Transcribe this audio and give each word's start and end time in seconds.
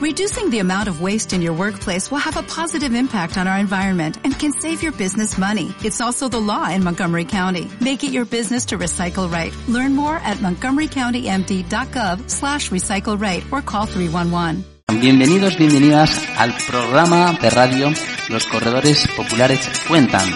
Reducing 0.00 0.48
the 0.48 0.60
amount 0.60 0.88
of 0.88 1.02
waste 1.02 1.34
in 1.34 1.42
your 1.42 1.52
workplace 1.52 2.10
will 2.10 2.24
have 2.24 2.38
a 2.38 2.42
positive 2.42 2.94
impact 2.94 3.36
on 3.36 3.46
our 3.46 3.58
environment 3.58 4.16
and 4.24 4.32
can 4.32 4.50
save 4.50 4.82
your 4.82 4.92
business 4.92 5.36
money. 5.36 5.74
It's 5.84 6.00
also 6.00 6.26
the 6.26 6.40
law 6.40 6.70
in 6.70 6.82
Montgomery 6.82 7.26
County. 7.26 7.68
Make 7.82 8.02
it 8.02 8.10
your 8.10 8.24
business 8.24 8.64
to 8.72 8.78
recycle 8.78 9.30
right. 9.30 9.52
Learn 9.68 9.94
more 9.94 10.16
at 10.16 10.38
montgomerycountymd.gov 10.38 12.30
slash 12.30 12.70
recycle 12.70 13.20
right 13.20 13.44
or 13.52 13.60
call 13.60 13.84
311. 13.84 14.64
Bienvenidos, 15.02 15.58
bienvenidas 15.58 16.18
al 16.38 16.54
programa 16.66 17.36
de 17.38 17.50
radio 17.50 17.92
Los 18.30 18.46
Corredores 18.46 19.06
Populares 19.14 19.68
Cuentan. 19.86 20.26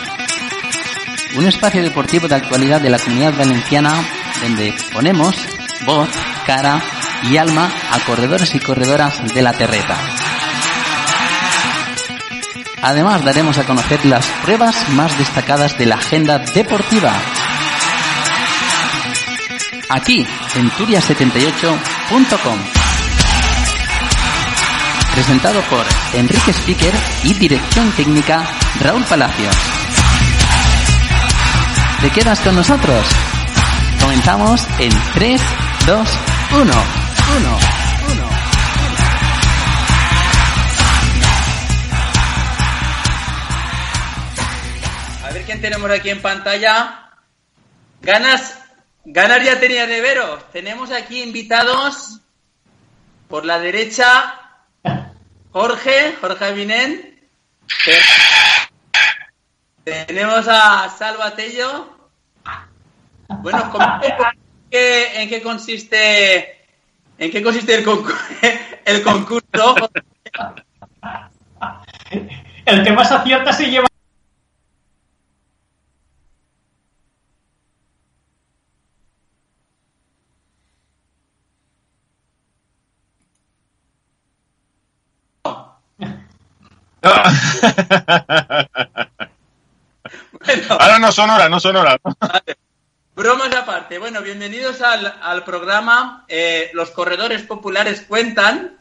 Un 1.39 1.47
espacio 1.47 1.83
deportivo 1.83 2.29
de 2.29 2.35
actualidad 2.35 2.83
de 2.83 2.91
la 2.91 2.99
comunidad 2.99 3.33
valenciana 3.35 3.95
donde 4.43 4.75
ponemos 4.93 5.35
voz, 5.87 6.11
cara 6.47 6.83
y 7.23 7.37
alma 7.37 7.71
a 7.91 8.01
corredores 8.01 8.55
y 8.55 8.61
corredoras 8.61 9.35
de 9.35 9.43
la 9.43 9.53
terreta. 9.53 9.97
Además 12.83 13.25
daremos 13.25 13.57
a 13.57 13.65
conocer 13.65 14.05
las 14.05 14.27
pruebas 14.45 14.89
más 14.91 15.17
destacadas 15.17 15.79
de 15.79 15.87
la 15.87 15.95
agenda 15.95 16.39
deportiva. 16.39 17.13
Aquí 19.89 20.27
en 20.55 20.71
turia78.com. 20.71 22.59
Presentado 25.15 25.61
por 25.63 25.87
Enrique 26.13 26.53
Speaker 26.53 26.93
y 27.23 27.35
dirección 27.35 27.91
técnica 27.93 28.45
Raúl 28.81 29.05
Palacios. 29.05 29.55
¿Te 32.03 32.11
quedas 32.11 32.41
con 32.41 32.57
nosotros? 32.57 33.07
Comenzamos 34.01 34.67
en 34.79 34.93
3, 35.15 35.41
2, 35.87 36.09
1. 36.61 37.04
1, 37.27 37.59
1. 38.13 38.29
A 45.25 45.31
ver 45.33 45.45
quién 45.45 45.61
tenemos 45.61 45.91
aquí 45.91 46.11
en 46.11 46.21
pantalla. 46.21 47.11
Ganas, 48.03 48.59
ganar 49.05 49.43
ya 49.43 49.59
tenía 49.59 49.87
de 49.87 50.01
veros. 50.01 50.51
Tenemos 50.53 50.93
aquí 50.93 51.23
invitados 51.23 52.21
por 53.29 53.45
la 53.45 53.59
derecha 53.59 54.41
Jorge, 55.51 56.17
Jorge 56.21 56.53
Vinén. 56.53 57.29
Tenemos 59.85 60.47
a 60.49 60.91
Salva 60.91 61.35
Tello. 61.35 61.97
Bueno, 63.29 63.73
¿en 64.71 65.29
qué 65.29 65.43
consiste 65.43 66.64
en 67.19 67.31
qué 67.31 67.43
consiste 67.43 67.75
el, 67.75 67.85
concurso, 67.85 68.17
el 68.85 69.03
concurso? 69.03 69.77
El 72.67 72.83
que 72.83 72.93
más 72.93 73.13
acierta 73.13 73.53
se 73.53 73.71
lleva 73.71 73.87
Ahora 90.69 90.99
no 90.99 91.13
son 91.13 91.31
horas, 91.31 91.49
no 91.51 91.61
son 91.61 91.77
horas. 91.77 91.99
Bromas 93.15 93.55
aparte. 93.55 93.99
Bueno, 93.99 94.23
bienvenidos 94.23 94.81
al, 94.81 95.45
programa 95.45 96.25
eh, 96.27 96.73
Los 96.75 96.91
Corredores 96.91 97.43
Populares 97.43 98.05
Cuentan. 98.09 98.81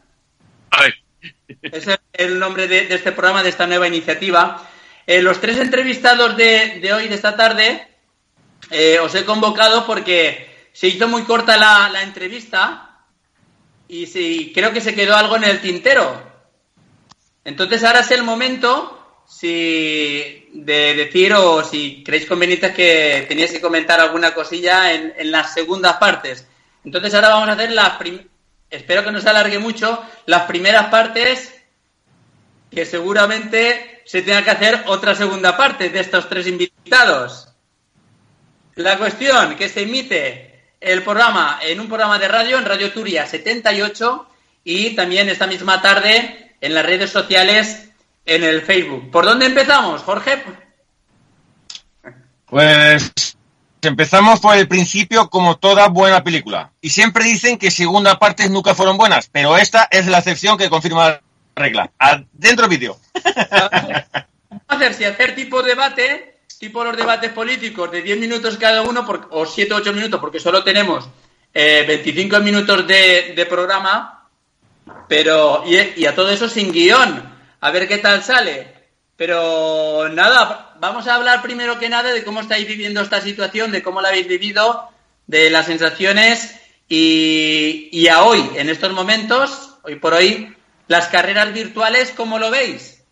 Es 1.62 1.86
el, 2.12 2.40
nombre 2.40 2.66
de, 2.66 2.92
este 2.92 3.12
programa, 3.12 3.44
de 3.44 3.50
esta 3.50 3.68
nueva 3.68 3.86
iniciativa. 3.86 4.68
Eh, 5.06 5.22
los 5.22 5.40
tres 5.40 5.58
entrevistados 5.58 6.36
de, 6.36 6.90
hoy, 6.92 7.06
de 7.06 7.14
esta 7.14 7.36
tarde, 7.36 7.86
eh, 8.72 8.98
os 8.98 9.14
he 9.14 9.24
convocado 9.24 9.86
porque 9.86 10.68
se 10.72 10.88
hizo 10.88 11.06
muy 11.06 11.22
corta 11.22 11.56
la, 11.56 12.02
entrevista 12.02 13.04
y 13.86 14.06
sí, 14.06 14.50
creo 14.52 14.72
que 14.72 14.80
se 14.80 14.96
quedó 14.96 15.14
algo 15.14 15.36
en 15.36 15.44
el 15.44 15.60
tintero. 15.60 16.28
Entonces 17.44 17.84
ahora 17.84 18.00
es 18.00 18.10
el 18.10 18.24
momento 18.24 19.03
si 19.26 20.48
de 20.52 20.94
decir 20.94 21.32
o 21.32 21.62
si 21.64 22.02
creéis 22.04 22.26
conveniente 22.26 22.72
que 22.72 23.24
teníais 23.28 23.52
que 23.52 23.60
comentar 23.60 24.00
alguna 24.00 24.34
cosilla 24.34 24.92
en, 24.92 25.30
las 25.30 25.54
segundas 25.54 25.96
partes. 25.96 26.46
Entonces 26.84 27.14
ahora 27.14 27.30
vamos 27.30 27.48
a 27.48 27.52
hacer 27.52 27.72
las 27.72 27.98
espero 28.70 29.04
que 29.04 29.12
no 29.12 29.20
se 29.20 29.28
alargue 29.28 29.58
mucho, 29.58 30.02
las 30.26 30.42
primeras 30.42 30.86
partes 30.86 31.54
que 32.70 32.84
seguramente 32.84 34.02
se 34.04 34.22
tenga 34.22 34.42
que 34.42 34.50
hacer 34.50 34.84
otra 34.86 35.14
segunda 35.14 35.56
parte 35.56 35.90
de 35.90 36.00
estos 36.00 36.28
tres 36.28 36.46
invitados. 36.46 37.48
La 38.74 38.98
cuestión 38.98 39.56
que 39.56 39.68
se 39.68 39.82
emite 39.82 40.74
el 40.80 41.02
programa 41.02 41.60
en 41.62 41.80
un 41.80 41.86
programa 41.86 42.18
de 42.18 42.28
radio 42.28 42.58
en 42.58 42.64
Radio 42.64 42.92
Turia 42.92 43.26
78 43.26 44.28
y 44.64 44.96
también 44.96 45.28
esta 45.28 45.46
misma 45.46 45.80
tarde 45.80 46.56
en 46.60 46.74
las 46.74 46.84
redes 46.84 47.10
sociales 47.10 47.88
en 48.24 48.44
el 48.44 48.62
Facebook. 48.62 49.10
¿Por 49.10 49.24
dónde 49.24 49.46
empezamos, 49.46 50.02
Jorge? 50.02 50.42
Pues 52.46 53.12
empezamos 53.82 54.40
por 54.40 54.56
el 54.56 54.68
principio 54.68 55.28
como 55.28 55.56
toda 55.56 55.88
buena 55.88 56.24
película. 56.24 56.72
Y 56.80 56.90
siempre 56.90 57.24
dicen 57.24 57.58
que 57.58 57.70
segunda 57.70 58.18
partes 58.18 58.50
nunca 58.50 58.74
fueron 58.74 58.96
buenas, 58.96 59.28
pero 59.30 59.56
esta 59.56 59.88
es 59.90 60.06
la 60.06 60.18
excepción 60.18 60.56
que 60.56 60.70
confirma 60.70 61.08
la 61.08 61.22
regla. 61.54 61.90
Adentro 61.98 62.68
vídeo. 62.68 62.98
hacer 64.68 64.94
si 64.94 65.04
hacer 65.04 65.34
tipo 65.34 65.62
debate, 65.62 66.38
tipo 66.58 66.84
los 66.84 66.96
debates 66.96 67.32
políticos 67.32 67.90
de 67.90 68.02
10 68.02 68.18
minutos 68.18 68.56
cada 68.56 68.82
uno 68.82 69.06
o 69.30 69.46
7 69.46 69.74
o 69.74 69.76
8 69.76 69.92
minutos, 69.92 70.20
porque 70.20 70.40
solo 70.40 70.64
tenemos 70.64 71.08
25 71.52 72.36
eh, 72.36 72.40
minutos 72.40 72.86
de, 72.86 73.46
programa, 73.48 74.28
pero 75.08 75.64
y 75.66 76.06
a 76.06 76.14
todo 76.14 76.30
eso 76.30 76.48
sin 76.48 76.72
guion 76.72 77.33
a 77.64 77.70
ver 77.70 77.88
qué 77.88 77.96
tal 77.96 78.22
sale. 78.22 78.68
Pero 79.16 80.10
nada, 80.10 80.74
vamos 80.80 81.08
a 81.08 81.14
hablar 81.14 81.40
primero 81.40 81.78
que 81.78 81.88
nada 81.88 82.12
de 82.12 82.22
cómo 82.22 82.40
estáis 82.40 82.68
viviendo 82.68 83.00
esta 83.00 83.22
situación, 83.22 83.72
de 83.72 83.82
cómo 83.82 84.02
la 84.02 84.10
habéis 84.10 84.28
vivido, 84.28 84.90
de 85.26 85.48
las 85.48 85.64
sensaciones 85.64 86.60
y, 86.90 88.06
a 88.08 88.22
hoy, 88.22 88.50
en 88.56 88.68
estos 88.68 88.92
momentos, 88.92 89.78
hoy 89.82 89.96
por 89.96 90.12
hoy, 90.12 90.54
las 90.88 91.08
carreras 91.08 91.54
virtuales, 91.54 92.12
¿cómo 92.14 92.38
lo 92.38 92.50
veis? 92.50 93.02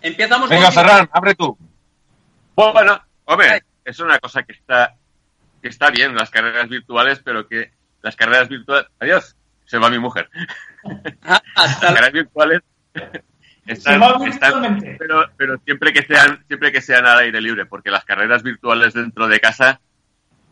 Empezamos 0.00 0.48
Venga, 0.48 0.72
Ferran, 0.72 1.10
abre 1.12 1.34
tú. 1.34 1.58
Bueno, 2.54 3.02
hombre, 3.26 3.64
es 3.84 4.00
una 4.00 4.18
cosa 4.18 4.44
que 4.44 4.52
está, 4.52 4.94
que 5.60 5.68
está 5.68 5.90
bien, 5.90 6.14
las 6.14 6.30
carreras 6.30 6.70
virtuales, 6.70 7.20
pero 7.22 7.46
que 7.46 7.70
las 8.00 8.16
carreras 8.16 8.48
virtuales... 8.48 8.86
Adiós, 8.98 9.36
se 9.64 9.78
va 9.78 9.90
mi 9.90 9.98
mujer. 9.98 10.28
Ah, 11.22 11.42
las 11.56 11.76
carreras 11.76 12.12
virtuales 12.12 12.60
están, 13.66 14.80
pero, 14.98 15.30
pero 15.36 15.56
siempre 15.64 15.92
que 15.92 16.02
sean 16.02 16.44
siempre 16.48 16.72
que 16.72 16.80
sean 16.80 17.06
al 17.06 17.18
aire 17.20 17.40
libre, 17.40 17.66
porque 17.66 17.90
las 17.90 18.04
carreras 18.04 18.42
virtuales 18.42 18.94
dentro 18.94 19.28
de 19.28 19.40
casa 19.40 19.80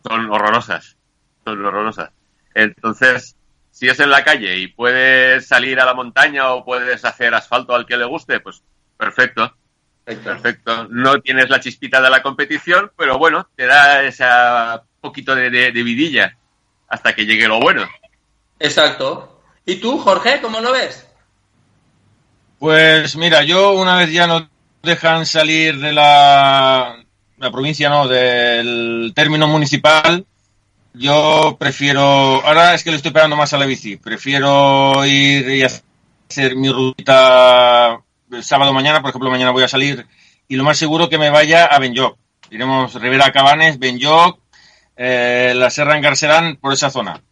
son 0.06 0.31
horrorosas, 0.31 0.97
son 1.44 1.65
horrorosas. 1.65 2.10
Entonces, 2.54 3.37
si 3.70 3.88
es 3.88 3.99
en 4.00 4.10
la 4.10 4.25
calle 4.25 4.56
y 4.56 4.69
puedes 4.69 5.47
salir 5.47 5.81
a 5.81 5.84
la 5.84 5.94
montaña 5.94 6.53
o 6.53 6.65
puedes 6.65 7.04
hacer 7.04 7.34
asfalto 7.34 7.75
al 7.75 7.87
que 7.87 7.97
le 7.97 8.04
guste, 8.04 8.41
pues 8.41 8.62
perfecto. 8.97 9.54
Perfecto. 10.04 10.88
No 10.88 11.20
tienes 11.20 11.50
la 11.50 11.60
chispita 11.60 12.00
de 12.00 12.10
la 12.10 12.22
competición, 12.22 12.91
pero 12.97 13.19
bueno, 13.19 13.49
te 13.54 13.66
da 13.66 14.03
ese 14.03 14.25
poquito 15.00 15.34
de, 15.34 15.50
de 15.50 15.82
vidilla 15.82 16.37
hasta 16.88 17.12
que 17.12 17.26
llegue 17.26 17.47
lo 17.47 17.60
bueno. 17.60 17.87
Exacto. 18.60 19.41
¿Y 19.66 19.76
tú, 19.76 19.98
Jorge, 19.98 20.41
cómo 20.41 20.60
lo 20.60 20.72
ves? 20.72 21.06
Pues 22.58 23.17
mira, 23.17 23.43
yo 23.43 23.73
una 23.73 23.96
vez 23.96 24.12
ya 24.12 24.26
no 24.26 24.49
dejan 24.82 25.26
salir 25.26 25.79
de 25.79 25.93
la, 25.93 26.96
provincia, 27.38 27.88
no, 27.88 28.06
del 28.06 29.12
término 29.14 29.49
municipal, 29.49 30.26
yo 30.93 31.56
prefiero, 31.58 32.02
ahora 32.02 32.75
es 32.75 32.84
que 32.84 32.90
le 32.90 32.96
estoy 32.96 33.12
pegando 33.12 33.37
más 33.37 33.52
a 33.52 33.58
la 33.58 33.67
bici, 33.67 33.96
prefiero 33.96 35.06
ir 35.06 35.49
y 35.49 35.62
hacer 35.62 36.56
mi 36.56 36.70
ruta 36.70 37.99
el 38.31 38.44
sábado 38.44 38.73
mañana, 38.73 39.00
por 39.00 39.11
ejemplo, 39.11 39.31
mañana 39.31 39.52
voy 39.52 39.64
a 39.64 39.69
salir 39.69 40.06
y 40.49 40.56
lo 40.56 40.64
más 40.64 40.76
seguro 40.76 41.08
que 41.08 41.17
me 41.17 41.31
vaya 41.31 41.64
a 41.64 41.79
Benlloc. 41.79 42.19
Iremos 42.50 42.93
Rivera 42.94 43.31
Cabanes, 43.31 43.79
Benlloc, 43.79 44.40
eh, 44.96 45.52
la 45.55 45.70
Serra 45.70 45.96
Engarcerán, 45.96 46.56
por 46.56 46.73
esa 46.73 46.90
zona. 46.90 47.23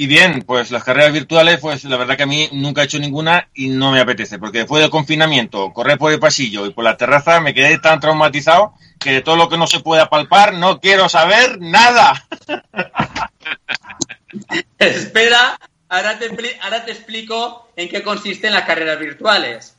Y 0.00 0.06
bien, 0.06 0.44
pues 0.46 0.70
las 0.70 0.82
carreras 0.82 1.12
virtuales, 1.12 1.60
pues 1.60 1.84
la 1.84 1.98
verdad 1.98 2.16
que 2.16 2.22
a 2.22 2.26
mí 2.26 2.48
nunca 2.52 2.80
he 2.80 2.86
hecho 2.86 2.98
ninguna 2.98 3.50
y 3.52 3.68
no 3.68 3.92
me 3.92 4.00
apetece, 4.00 4.38
porque 4.38 4.60
después 4.60 4.80
del 4.80 4.90
confinamiento, 4.90 5.74
correr 5.74 5.98
por 5.98 6.10
el 6.10 6.18
pasillo 6.18 6.64
y 6.64 6.72
por 6.72 6.84
la 6.84 6.96
terraza, 6.96 7.38
me 7.42 7.52
quedé 7.52 7.78
tan 7.80 8.00
traumatizado 8.00 8.72
que 8.98 9.12
de 9.12 9.20
todo 9.20 9.36
lo 9.36 9.50
que 9.50 9.58
no 9.58 9.66
se 9.66 9.80
pueda 9.80 10.08
palpar 10.08 10.54
no 10.54 10.80
quiero 10.80 11.10
saber 11.10 11.60
nada. 11.60 12.26
espera, 14.78 15.58
ahora, 15.90 16.18
te, 16.18 16.30
ahora 16.62 16.82
te 16.82 16.92
explico 16.92 17.68
en 17.76 17.90
qué 17.90 18.02
consisten 18.02 18.54
las 18.54 18.64
carreras 18.64 18.98
virtuales. 18.98 19.76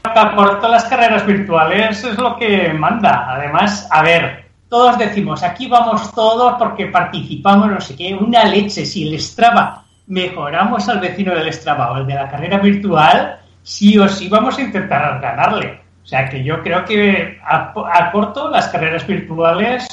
Por 0.00 0.56
todas 0.56 0.70
las 0.70 0.84
carreras 0.84 1.26
virtuales 1.26 2.02
es 2.02 2.16
lo 2.16 2.38
que 2.38 2.72
manda. 2.72 3.30
Además, 3.30 3.86
a 3.90 4.02
ver, 4.02 4.51
todos 4.72 4.96
decimos, 4.96 5.42
aquí 5.42 5.68
vamos 5.68 6.14
todos 6.14 6.54
porque 6.58 6.86
participamos, 6.86 7.70
no 7.70 7.78
sé 7.78 7.94
qué, 7.94 8.14
una 8.14 8.44
leche. 8.44 8.86
Si 8.86 9.06
el 9.06 9.20
Strava 9.20 9.84
mejoramos 10.06 10.88
al 10.88 10.98
vecino 10.98 11.34
del 11.34 11.52
Strava 11.52 11.92
o 11.92 11.98
el 11.98 12.06
de 12.06 12.14
la 12.14 12.26
carrera 12.26 12.56
virtual, 12.56 13.38
sí 13.62 13.98
o 13.98 14.08
sí 14.08 14.30
vamos 14.30 14.56
a 14.56 14.62
intentar 14.62 15.20
ganarle. 15.20 15.78
O 16.02 16.06
sea 16.06 16.26
que 16.26 16.42
yo 16.42 16.62
creo 16.62 16.86
que 16.86 17.38
a, 17.44 18.10
corto 18.10 18.48
las 18.48 18.68
carreras 18.68 19.06
virtuales, 19.06 19.86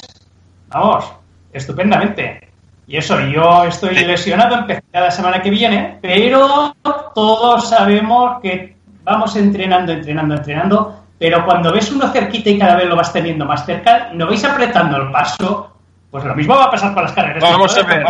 vamos, 0.70 1.12
estupendamente. 1.52 2.48
Y 2.88 2.96
eso, 2.96 3.20
yo 3.20 3.66
estoy 3.66 3.96
lesionado, 3.96 4.60
empecé 4.60 4.82
la 4.94 5.12
semana 5.12 5.42
que 5.42 5.50
viene, 5.50 5.98
pero 6.02 6.74
todos 7.14 7.68
sabemos 7.68 8.40
que 8.42 8.78
vamos 9.04 9.36
entrenando, 9.36 9.92
entrenando, 9.92 10.36
entrenando, 10.36 11.04
pero 11.20 11.46
cuando 11.46 11.74
ves 11.74 11.92
uno 11.92 12.12
cerquita 12.12 12.50
y 12.50 12.58
cada 12.58 12.78
vez 12.78 12.88
lo 12.88 12.96
vas 12.96 13.12
teniendo 13.12 13.46
más 13.46 13.66
cerca, 13.66 14.10
no 14.14 14.26
vais 14.26 14.44
apretando 14.44 14.98
el 14.98 15.12
paso, 15.12 15.76
pues 16.10 16.24
lo 16.24 16.34
mismo 16.34 16.56
va 16.56 16.66
a 16.66 16.72
pasar 16.72 16.94
con 16.94 17.04
las 17.04 17.12
carreras. 17.12 17.44
Vamos 17.44 17.78
a 17.78 17.84
ver. 17.84 18.06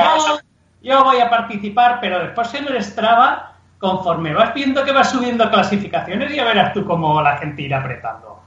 yo 0.82 1.04
voy 1.04 1.20
a 1.20 1.30
participar, 1.30 1.98
pero 2.00 2.20
después 2.20 2.54
en 2.54 2.68
el 2.68 2.84
Strava 2.84 3.50
conforme 3.80 4.34
vas 4.34 4.54
viendo 4.54 4.84
que 4.84 4.92
vas 4.92 5.10
subiendo 5.10 5.50
clasificaciones, 5.50 6.36
ya 6.36 6.44
verás 6.44 6.74
tú 6.74 6.86
cómo 6.86 7.22
la 7.22 7.38
gente 7.38 7.64
irá 7.64 7.80
apretando. 7.80 8.40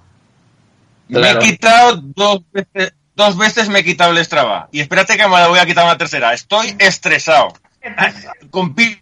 Me 1.08 1.30
he 1.30 1.38
quitado 1.38 1.96
dos 1.96 2.42
veces, 2.52 2.94
dos 3.16 3.36
veces 3.36 3.68
me 3.68 3.80
he 3.80 3.84
quitado 3.84 4.12
el 4.12 4.24
Strava. 4.24 4.68
Y 4.70 4.80
espérate 4.80 5.16
que 5.16 5.26
me 5.26 5.36
la 5.36 5.48
voy 5.48 5.58
a 5.58 5.66
quitar 5.66 5.84
una 5.84 5.98
tercera. 5.98 6.32
Estoy 6.32 6.76
estresado. 6.78 7.54
Compito 8.50 9.01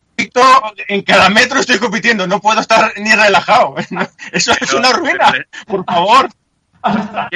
en 0.88 1.02
cada 1.02 1.28
metro 1.30 1.60
estoy 1.60 1.78
compitiendo, 1.78 2.26
no 2.26 2.40
puedo 2.40 2.60
estar 2.60 2.92
ni 2.96 3.12
relajado. 3.12 3.74
Eso 4.32 4.52
es 4.60 4.72
una 4.72 4.92
ruina, 4.92 5.32
por 5.66 5.84
favor. 5.84 6.28
Hasta, 6.82 7.28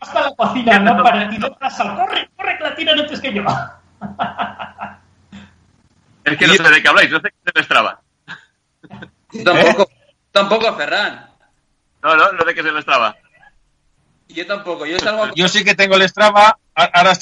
hasta 0.00 0.20
la 0.20 0.34
cocina, 0.34 0.78
¿no? 0.78 1.02
Para 1.02 1.28
ti, 1.28 1.38
corre, 1.38 2.30
corre, 2.36 2.58
que 2.58 2.64
la 2.64 2.74
tiran 2.74 3.00
antes 3.00 3.20
que 3.20 3.34
yo. 3.34 3.44
Es 6.24 6.36
que 6.36 6.46
no 6.46 6.54
sé 6.54 6.62
de 6.62 6.82
qué 6.82 6.88
habláis, 6.88 7.10
no 7.10 7.20
sé 7.20 7.32
qué 7.54 7.62
se. 7.62 9.44
Tampoco, 9.44 9.90
tampoco, 10.30 10.76
Ferran. 10.76 11.30
No, 12.02 12.16
no, 12.16 12.32
no 12.32 12.44
sé 12.44 12.54
qué 12.54 12.62
se 12.62 12.70
le 12.70 12.82
Strava. 12.82 13.16
Yo 14.28 14.46
tampoco, 14.46 14.84
yo 14.84 14.98
salgo... 14.98 15.34
Yo 15.34 15.48
sí 15.48 15.64
que 15.64 15.74
tengo 15.74 15.96
el 15.96 16.06
Strava, 16.08 16.58
ahora 16.74 17.14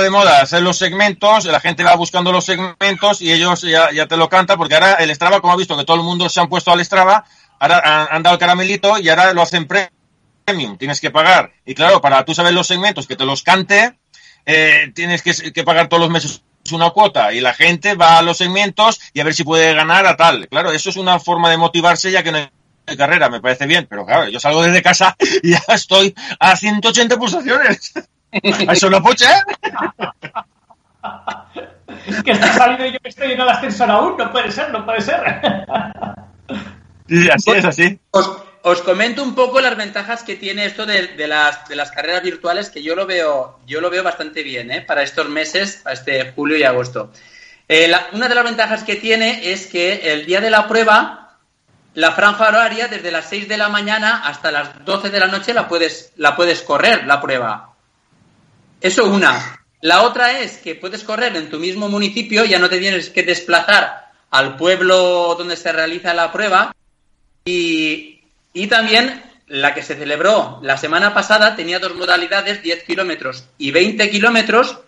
de 0.00 0.10
moda 0.10 0.40
hacer 0.40 0.62
los 0.62 0.76
segmentos, 0.76 1.44
la 1.46 1.60
gente 1.60 1.84
va 1.84 1.94
buscando 1.96 2.32
los 2.32 2.44
segmentos 2.44 3.22
y 3.22 3.32
ellos 3.32 3.62
ya, 3.62 3.90
ya 3.92 4.06
te 4.06 4.16
lo 4.16 4.28
cantan, 4.28 4.58
porque 4.58 4.74
ahora 4.74 4.94
el 4.94 5.14
Strava, 5.14 5.40
como 5.40 5.52
ha 5.52 5.56
visto 5.56 5.76
que 5.76 5.84
todo 5.84 5.96
el 5.96 6.02
mundo 6.02 6.28
se 6.28 6.40
han 6.40 6.48
puesto 6.48 6.72
al 6.72 6.84
Strava, 6.84 7.24
ahora 7.58 8.08
han, 8.10 8.22
dado 8.22 8.34
el 8.34 8.40
caramelito 8.40 8.98
y 8.98 9.08
ahora 9.08 9.32
lo 9.32 9.42
hacen 9.42 9.66
premium, 9.66 10.76
tienes 10.78 11.00
que 11.00 11.10
pagar. 11.10 11.52
Y 11.64 11.74
claro, 11.74 12.00
para 12.00 12.24
tú 12.24 12.34
saber 12.34 12.54
los 12.54 12.66
segmentos, 12.66 13.06
que 13.06 13.16
te 13.16 13.24
los 13.24 13.42
cante, 13.42 13.98
eh, 14.44 14.92
tienes 14.94 15.22
que, 15.22 15.52
que 15.52 15.64
pagar 15.64 15.88
todos 15.88 16.02
los 16.02 16.10
meses 16.10 16.42
una 16.72 16.90
cuota 16.90 17.32
y 17.32 17.40
la 17.40 17.54
gente 17.54 17.94
va 17.94 18.18
a 18.18 18.22
los 18.22 18.38
segmentos 18.38 19.00
y 19.12 19.20
a 19.20 19.24
ver 19.24 19.34
si 19.34 19.44
puede 19.44 19.74
ganar 19.74 20.06
a 20.06 20.16
tal. 20.16 20.48
Claro, 20.48 20.72
eso 20.72 20.90
es 20.90 20.96
una 20.96 21.18
forma 21.20 21.50
de 21.50 21.56
motivarse 21.56 22.10
ya 22.10 22.22
que 22.22 22.32
no 22.32 22.38
hay 22.86 22.96
carrera, 22.96 23.28
me 23.28 23.40
parece 23.40 23.66
bien, 23.66 23.86
pero 23.88 24.06
claro, 24.06 24.28
yo 24.28 24.40
salgo 24.40 24.62
desde 24.62 24.82
casa 24.82 25.16
y 25.42 25.52
ya 25.52 25.62
estoy 25.68 26.14
a 26.38 26.56
180 26.56 27.16
pulsaciones. 27.16 27.92
¿Eso 28.32 28.90
no 28.90 29.02
puede 29.02 29.18
ser? 29.18 29.42
que 32.24 32.32
está 32.32 32.52
saliendo 32.52 32.86
y 32.86 32.92
yo 32.92 32.98
estoy 33.04 33.32
en 33.32 33.40
el 33.40 33.48
ascensor 33.48 33.90
aún, 33.90 34.16
no 34.16 34.32
puede 34.32 34.50
ser, 34.50 34.70
no 34.70 34.84
puede 34.84 35.00
ser. 35.00 35.20
Sí, 37.08 37.28
así 37.30 37.50
es, 37.52 37.64
así. 37.64 38.00
Os 38.68 38.82
comento 38.82 39.22
un 39.22 39.36
poco 39.36 39.60
las 39.60 39.76
ventajas 39.76 40.24
que 40.24 40.34
tiene 40.34 40.66
esto 40.66 40.86
de, 40.86 41.14
las, 41.28 41.68
de 41.68 41.76
las, 41.76 41.92
carreras 41.92 42.24
virtuales, 42.24 42.68
que 42.68 42.82
yo 42.82 42.96
lo 42.96 43.06
veo, 43.06 43.60
yo 43.64 43.80
lo 43.80 43.90
veo 43.90 44.02
bastante 44.02 44.42
bien 44.42 44.72
¿eh? 44.72 44.80
para 44.80 45.04
estos 45.04 45.28
meses, 45.28 45.82
para 45.84 45.94
este 45.94 46.32
julio 46.32 46.56
y 46.56 46.64
agosto. 46.64 47.12
Eh, 47.68 47.92
una 48.12 48.28
de 48.28 48.34
las 48.34 48.42
ventajas 48.42 48.82
que 48.82 48.96
tiene 48.96 49.52
es 49.52 49.68
que 49.68 50.12
el 50.12 50.26
día 50.26 50.40
de 50.40 50.50
la 50.50 50.66
prueba, 50.66 51.38
la 51.94 52.10
franja 52.10 52.48
horaria, 52.48 52.88
desde 52.88 53.12
las 53.12 53.28
6 53.28 53.46
de 53.46 53.56
la 53.56 53.68
mañana 53.68 54.22
hasta 54.24 54.50
las 54.50 54.84
12 54.84 55.10
de 55.10 55.20
la 55.20 55.28
noche, 55.28 55.54
la 55.54 55.68
puedes, 55.68 56.12
la 56.16 56.34
puedes 56.34 56.62
correr, 56.62 57.06
la 57.06 57.20
prueba. 57.20 57.75
Eso 58.80 59.06
una. 59.06 59.64
La 59.82 60.02
otra 60.02 60.40
es 60.40 60.58
que 60.58 60.74
puedes 60.74 61.04
correr 61.04 61.36
en 61.36 61.50
tu 61.50 61.58
mismo 61.58 61.88
municipio, 61.88 62.44
ya 62.44 62.58
no 62.58 62.68
te 62.68 62.78
tienes 62.78 63.10
que 63.10 63.22
desplazar 63.22 64.10
al 64.30 64.56
pueblo 64.56 65.34
donde 65.36 65.56
se 65.56 65.72
realiza 65.72 66.14
la 66.14 66.32
prueba 66.32 66.74
y, 67.44 68.20
y 68.52 68.66
también 68.66 69.22
la 69.48 69.74
que 69.74 69.82
se 69.82 69.94
celebró 69.94 70.58
la 70.62 70.76
semana 70.76 71.14
pasada 71.14 71.54
tenía 71.54 71.78
dos 71.78 71.94
modalidades, 71.94 72.62
10 72.62 72.82
kilómetros 72.84 73.44
y 73.58 73.70
20 73.70 74.10
kilómetros, 74.10 74.78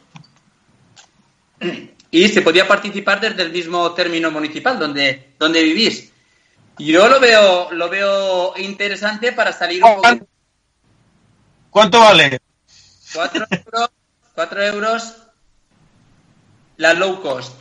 y 2.11 2.29
se 2.29 2.43
podía 2.43 2.67
participar 2.67 3.21
desde 3.21 3.43
el 3.43 3.53
mismo 3.53 3.93
término 3.93 4.31
municipal 4.31 4.79
donde, 4.79 5.35
donde 5.39 5.63
vivís. 5.63 6.13
Yo 6.79 7.09
lo 7.09 7.21
veo, 7.21 7.71
lo 7.73 7.89
veo 7.89 8.55
interesante 8.57 9.33
para 9.33 9.53
salir 9.53 9.83
un 9.83 9.97
poco. 9.97 10.27
¿Cuánto 11.71 12.01
vale? 12.01 12.41
Cuatro 13.15 13.47
euros, 13.51 13.91
cuatro 14.35 14.63
euros 14.63 15.17
la 16.77 16.95
low 16.95 17.21
cost. 17.21 17.55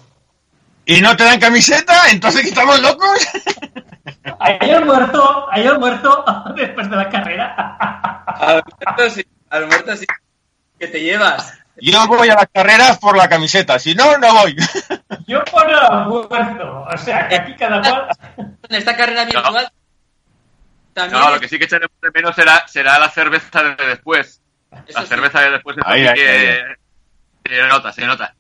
¿Y 0.86 1.02
no 1.02 1.16
te 1.18 1.26
dan 1.26 1.40
camiseta? 1.40 2.10
¿Entonces 2.10 2.46
estamos 2.46 2.80
locos? 2.80 3.28
Ayer 4.40 4.86
muerto, 4.86 5.48
ayer 5.52 5.78
muerto 5.80 6.24
después 6.56 6.90
de 6.90 6.96
la 6.96 7.10
carrera. 7.10 7.78
Al 8.26 8.64
muerto 8.64 9.10
sí, 9.10 9.26
al 9.50 9.68
muerto 9.68 9.96
sí. 9.96 10.06
Que 10.80 10.88
te 10.88 11.02
llevas. 11.02 11.54
Yo 11.80 12.08
voy 12.08 12.30
a 12.30 12.36
las 12.36 12.48
carreras 12.52 12.98
por 13.00 13.18
la 13.18 13.30
camiseta, 13.30 13.78
si 13.80 13.96
no, 13.96 14.18
no 14.18 14.34
voy. 14.34 14.56
Yo 15.28 15.44
por 15.46 15.70
el 15.70 16.06
muerto, 16.08 16.86
o 16.90 16.98
sea, 16.98 17.28
que 17.28 17.36
aquí 17.36 17.56
cada 17.56 17.82
cual... 17.82 18.08
En 18.38 18.76
esta 18.76 18.96
carrera 18.96 19.26
virtual... 19.26 19.72
También 20.94 21.22
no, 21.22 21.30
lo 21.30 21.40
que 21.40 21.48
sí 21.48 21.60
que 21.60 21.66
echaremos 21.66 21.96
de 22.02 22.12
menos 22.12 22.36
será, 22.36 22.68
será 22.68 22.98
la 22.98 23.10
cerveza 23.10 23.64
de 23.64 23.86
después. 23.86 24.42
La 24.72 25.06
cerveza 25.06 25.42
de 25.42 25.52
después, 25.52 25.78
ahí, 25.86 26.06
ahí, 26.06 26.16
que... 26.16 26.62
Se 27.46 27.68
nota, 27.68 27.94
se 27.94 28.06
nota. 28.06 28.36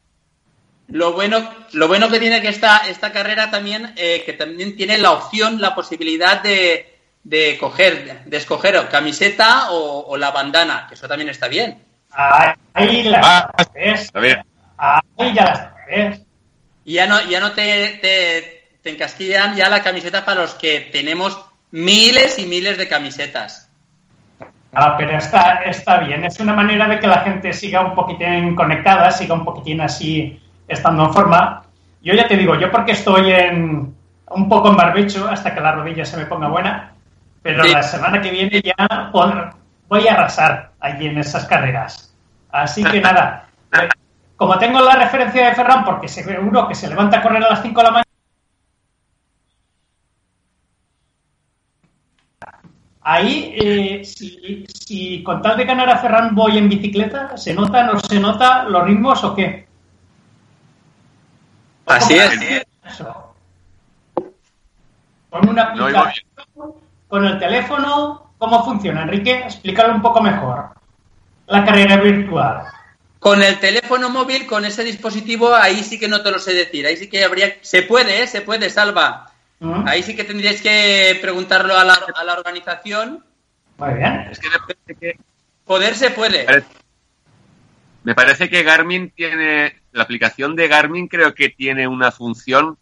Lo 0.90 1.14
bueno, 1.14 1.50
lo 1.74 1.88
bueno 1.88 2.10
que 2.10 2.20
tiene 2.20 2.42
que 2.42 2.48
esta, 2.48 2.78
esta 2.88 3.12
carrera 3.12 3.52
también, 3.52 3.94
eh, 3.98 4.24
que 4.26 4.34
también 4.34 4.76
tiene 4.76 4.98
la 4.98 5.12
opción, 5.12 5.62
la 5.62 5.76
posibilidad 5.76 6.42
de, 6.42 6.98
de 7.24 7.58
coger, 7.60 8.24
de 8.24 8.38
escoger 8.38 8.88
camiseta 8.90 9.72
o, 9.72 10.16
la 10.18 10.32
bandana, 10.32 10.86
que 10.88 10.96
eso 10.96 11.08
también 11.08 11.30
está 11.30 11.50
bien. 11.50 11.84
Ahí 12.74 13.04
la 13.04 13.20
ah, 13.22 13.52
está 13.76 14.20
bien. 14.20 14.44
Ahí 14.78 15.34
ya 15.34 15.44
las 15.44 16.20
Y 16.86 16.94
ya 16.94 17.06
no, 17.06 17.22
ya 17.22 17.42
no 17.42 17.52
te, 17.52 18.00
te, 18.02 18.78
te 18.82 18.90
encasquillan 18.90 19.56
ya 19.56 19.70
la 19.70 19.84
camiseta 19.84 20.24
para 20.24 20.42
los 20.42 20.54
que 20.54 20.80
tenemos 20.80 21.38
miles 21.72 22.40
y 22.40 22.46
miles 22.46 22.78
de 22.78 22.88
camisetas. 22.88 23.67
Ah, 24.80 24.94
pero 24.96 25.18
está, 25.18 25.64
está 25.66 25.98
bien. 26.02 26.24
Es 26.24 26.40
una 26.40 26.54
manera 26.54 26.88
de 26.88 27.00
que 27.00 27.08
la 27.08 27.22
gente 27.22 27.52
siga 27.52 27.82
un 27.82 27.96
poquitín 27.96 28.54
conectada, 28.54 29.10
siga 29.10 29.34
un 29.34 29.44
poquitín 29.44 29.82
así 29.82 30.40
estando 30.68 31.06
en 31.06 31.14
forma. 31.14 31.64
Yo 32.04 32.14
ya 32.14 32.28
te 32.28 32.38
digo, 32.38 32.54
yo 32.54 32.70
porque 32.70 32.92
estoy 32.92 33.32
en 33.32 33.96
un 34.30 34.48
poco 34.48 34.70
en 34.70 34.78
barbecho 34.78 35.28
hasta 35.28 35.56
que 35.56 35.62
la 35.62 35.72
rodilla 35.72 36.06
se 36.06 36.18
me 36.18 36.28
ponga 36.28 36.48
buena, 36.48 36.92
pero 37.42 37.64
la 37.64 37.82
semana 37.82 38.22
que 38.22 38.30
viene 38.30 38.62
ya 38.62 39.10
voy 39.90 40.08
a 40.08 40.14
arrasar 40.14 40.74
allí 40.80 41.08
en 41.08 41.18
esas 41.18 41.46
carreras. 41.46 42.14
Así 42.52 42.84
que 42.84 43.02
nada, 43.02 43.48
eh, 43.72 43.90
como 44.36 44.60
tengo 44.60 44.80
la 44.82 44.94
referencia 44.94 45.48
de 45.48 45.56
Ferran, 45.56 45.86
porque 45.86 46.08
seguro 46.08 46.68
que 46.68 46.76
se 46.76 46.88
levanta 46.88 47.18
a 47.18 47.22
correr 47.24 47.44
a 47.44 47.50
las 47.50 47.64
5 47.64 47.80
de 47.80 47.84
la 47.84 47.90
mañana, 47.90 48.07
Ahí, 53.10 53.54
eh, 53.56 54.04
si, 54.04 54.66
si, 54.68 55.24
con 55.24 55.42
tal 55.42 55.56
de 55.56 55.64
ganar 55.64 55.90
a 55.90 55.98
Ferran 55.98 56.36
voy 56.36 56.58
en 56.58 56.68
bicicleta, 56.68 57.38
¿se 57.38 57.54
nota, 57.54 57.84
no 57.84 57.98
se 58.02 58.20
nota 58.20 58.64
los 58.64 58.84
ritmos 58.84 59.24
o 59.24 59.34
qué? 59.34 59.66
Así 61.86 62.18
es. 62.18 62.66
Con 65.30 65.48
una 65.48 65.64
aplicación, 65.64 66.26
con 67.08 67.24
el 67.24 67.40
teléfono, 67.40 68.34
¿cómo 68.38 68.66
funciona? 68.66 69.04
Enrique, 69.04 69.40
explícalo 69.40 69.96
un 69.96 70.02
poco 70.02 70.22
mejor. 70.22 70.72
La 71.46 71.64
carrera 71.64 71.96
virtual. 71.96 72.64
Con 73.20 73.42
el 73.42 73.58
teléfono 73.62 74.10
móvil, 74.10 74.46
con 74.46 74.66
ese 74.66 74.84
dispositivo, 74.84 75.56
ahí 75.56 75.82
sí 75.82 75.98
que 75.98 76.10
no 76.10 76.22
te 76.22 76.32
lo 76.32 76.40
sé 76.40 76.54
decir. 76.54 76.86
Ahí 76.86 76.98
sí 76.98 77.10
que 77.10 77.24
habría. 77.24 77.56
Se 77.62 77.84
puede, 77.84 78.24
¿eh? 78.24 78.28
Se 78.28 78.42
puede, 78.42 78.70
salva. 78.70 79.32
¿Mm? 79.60 79.88
Ahí 79.88 80.04
sí 80.04 80.16
que 80.16 80.24
tendríais 80.24 80.62
que 80.62 81.18
preguntarlo 81.22 81.76
a 81.78 81.84
la, 81.84 81.94
a 82.16 82.24
la 82.24 82.34
organización. 82.34 83.26
Muy 83.78 83.94
bien. 83.96 84.28
Es 84.32 84.40
que 84.40 84.96
que. 84.96 85.18
Poder 85.66 85.96
se 85.96 86.12
puede. 86.12 86.46
Me 88.04 88.16
parece 88.16 88.50
que 88.50 88.64
Garmin 88.64 89.10
tiene 89.12 89.82
la 89.92 90.04
aplicación 90.04 90.56
de 90.56 90.68
Garmin 90.70 91.08
creo 91.08 91.34
que 91.36 91.50
tiene 91.50 91.88
una 91.88 92.12
función 92.12 92.78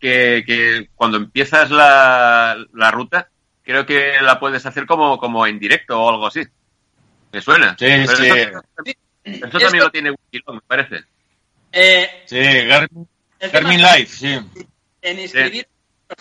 que, 0.00 0.42
que 0.46 0.88
cuando 0.94 1.18
empiezas 1.18 1.70
la, 1.70 2.56
la 2.72 2.90
ruta, 2.90 3.28
creo 3.62 3.84
que 3.84 4.14
la 4.22 4.40
puedes 4.40 4.64
hacer 4.64 4.86
como, 4.86 5.18
como 5.18 5.46
en 5.46 5.58
directo 5.58 6.00
o 6.00 6.08
algo 6.08 6.26
así. 6.26 6.42
Me 7.32 7.42
suena. 7.42 7.76
Sí, 7.78 7.86
sí. 7.86 8.26
Eso, 8.26 9.46
eso 9.46 9.58
también 9.58 9.84
lo 9.84 9.90
tiene 9.90 10.10
Wikilog, 10.12 10.54
me 10.54 10.60
parece. 10.66 11.04
Eh, 11.72 12.22
Sí, 12.24 12.38
Garmin, 12.66 13.08
Garmin 13.52 13.82
Live, 13.82 14.06
sí. 14.06 14.40
en 15.02 15.20
inscribir 15.20 15.68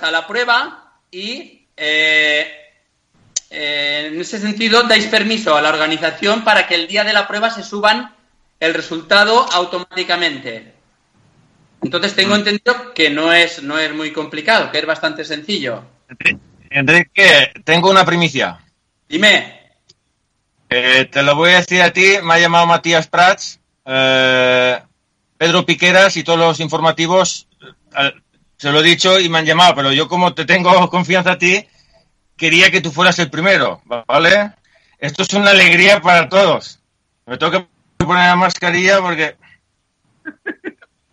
a 0.01 0.11
la 0.11 0.25
prueba 0.27 0.99
y 1.11 1.67
eh, 1.77 2.51
eh, 3.49 4.09
en 4.11 4.19
ese 4.19 4.39
sentido 4.39 4.83
dais 4.83 5.05
permiso 5.07 5.55
a 5.55 5.61
la 5.61 5.69
organización 5.69 6.43
para 6.43 6.67
que 6.67 6.75
el 6.75 6.87
día 6.87 7.03
de 7.03 7.13
la 7.13 7.27
prueba 7.27 7.49
se 7.49 7.63
suban 7.63 8.13
el 8.59 8.73
resultado 8.73 9.45
automáticamente. 9.51 10.73
Entonces 11.83 12.15
tengo 12.15 12.35
entendido 12.35 12.93
que 12.93 13.09
no 13.09 13.31
es, 13.31 13.61
no 13.61 13.77
es 13.77 13.93
muy 13.93 14.11
complicado, 14.11 14.71
que 14.71 14.79
es 14.79 14.85
bastante 14.85 15.23
sencillo. 15.23 15.83
Enrique, 16.69 17.51
tengo 17.63 17.89
una 17.91 18.05
primicia. 18.05 18.59
Dime, 19.07 19.53
Eh, 20.67 21.05
te 21.11 21.21
lo 21.21 21.35
voy 21.35 21.51
a 21.51 21.57
decir 21.57 21.81
a 21.81 21.93
ti. 21.93 22.17
Me 22.23 22.33
ha 22.33 22.39
llamado 22.39 22.65
Matías 22.65 23.07
Prats, 23.07 23.59
eh, 23.85 24.81
Pedro 25.37 25.63
Piqueras 25.63 26.17
y 26.17 26.23
todos 26.23 26.39
los 26.39 26.59
informativos. 26.59 27.47
eh, 27.97 28.11
se 28.57 28.71
lo 28.71 28.79
he 28.79 28.83
dicho 28.83 29.19
y 29.19 29.29
me 29.29 29.39
han 29.39 29.45
llamado, 29.45 29.75
pero 29.75 29.91
yo 29.91 30.07
como 30.07 30.33
te 30.33 30.45
tengo 30.45 30.89
confianza 30.89 31.33
a 31.33 31.37
ti, 31.37 31.65
quería 32.37 32.71
que 32.71 32.81
tú 32.81 32.91
fueras 32.91 33.17
el 33.19 33.29
primero, 33.29 33.81
¿vale? 34.07 34.51
Esto 34.99 35.23
es 35.23 35.33
una 35.33 35.51
alegría 35.51 36.01
para 36.01 36.29
todos. 36.29 36.79
Me 37.25 37.37
tengo 37.37 37.51
que 37.51 37.67
poner 38.05 38.25
la 38.27 38.35
mascarilla 38.35 38.99
porque 39.01 39.35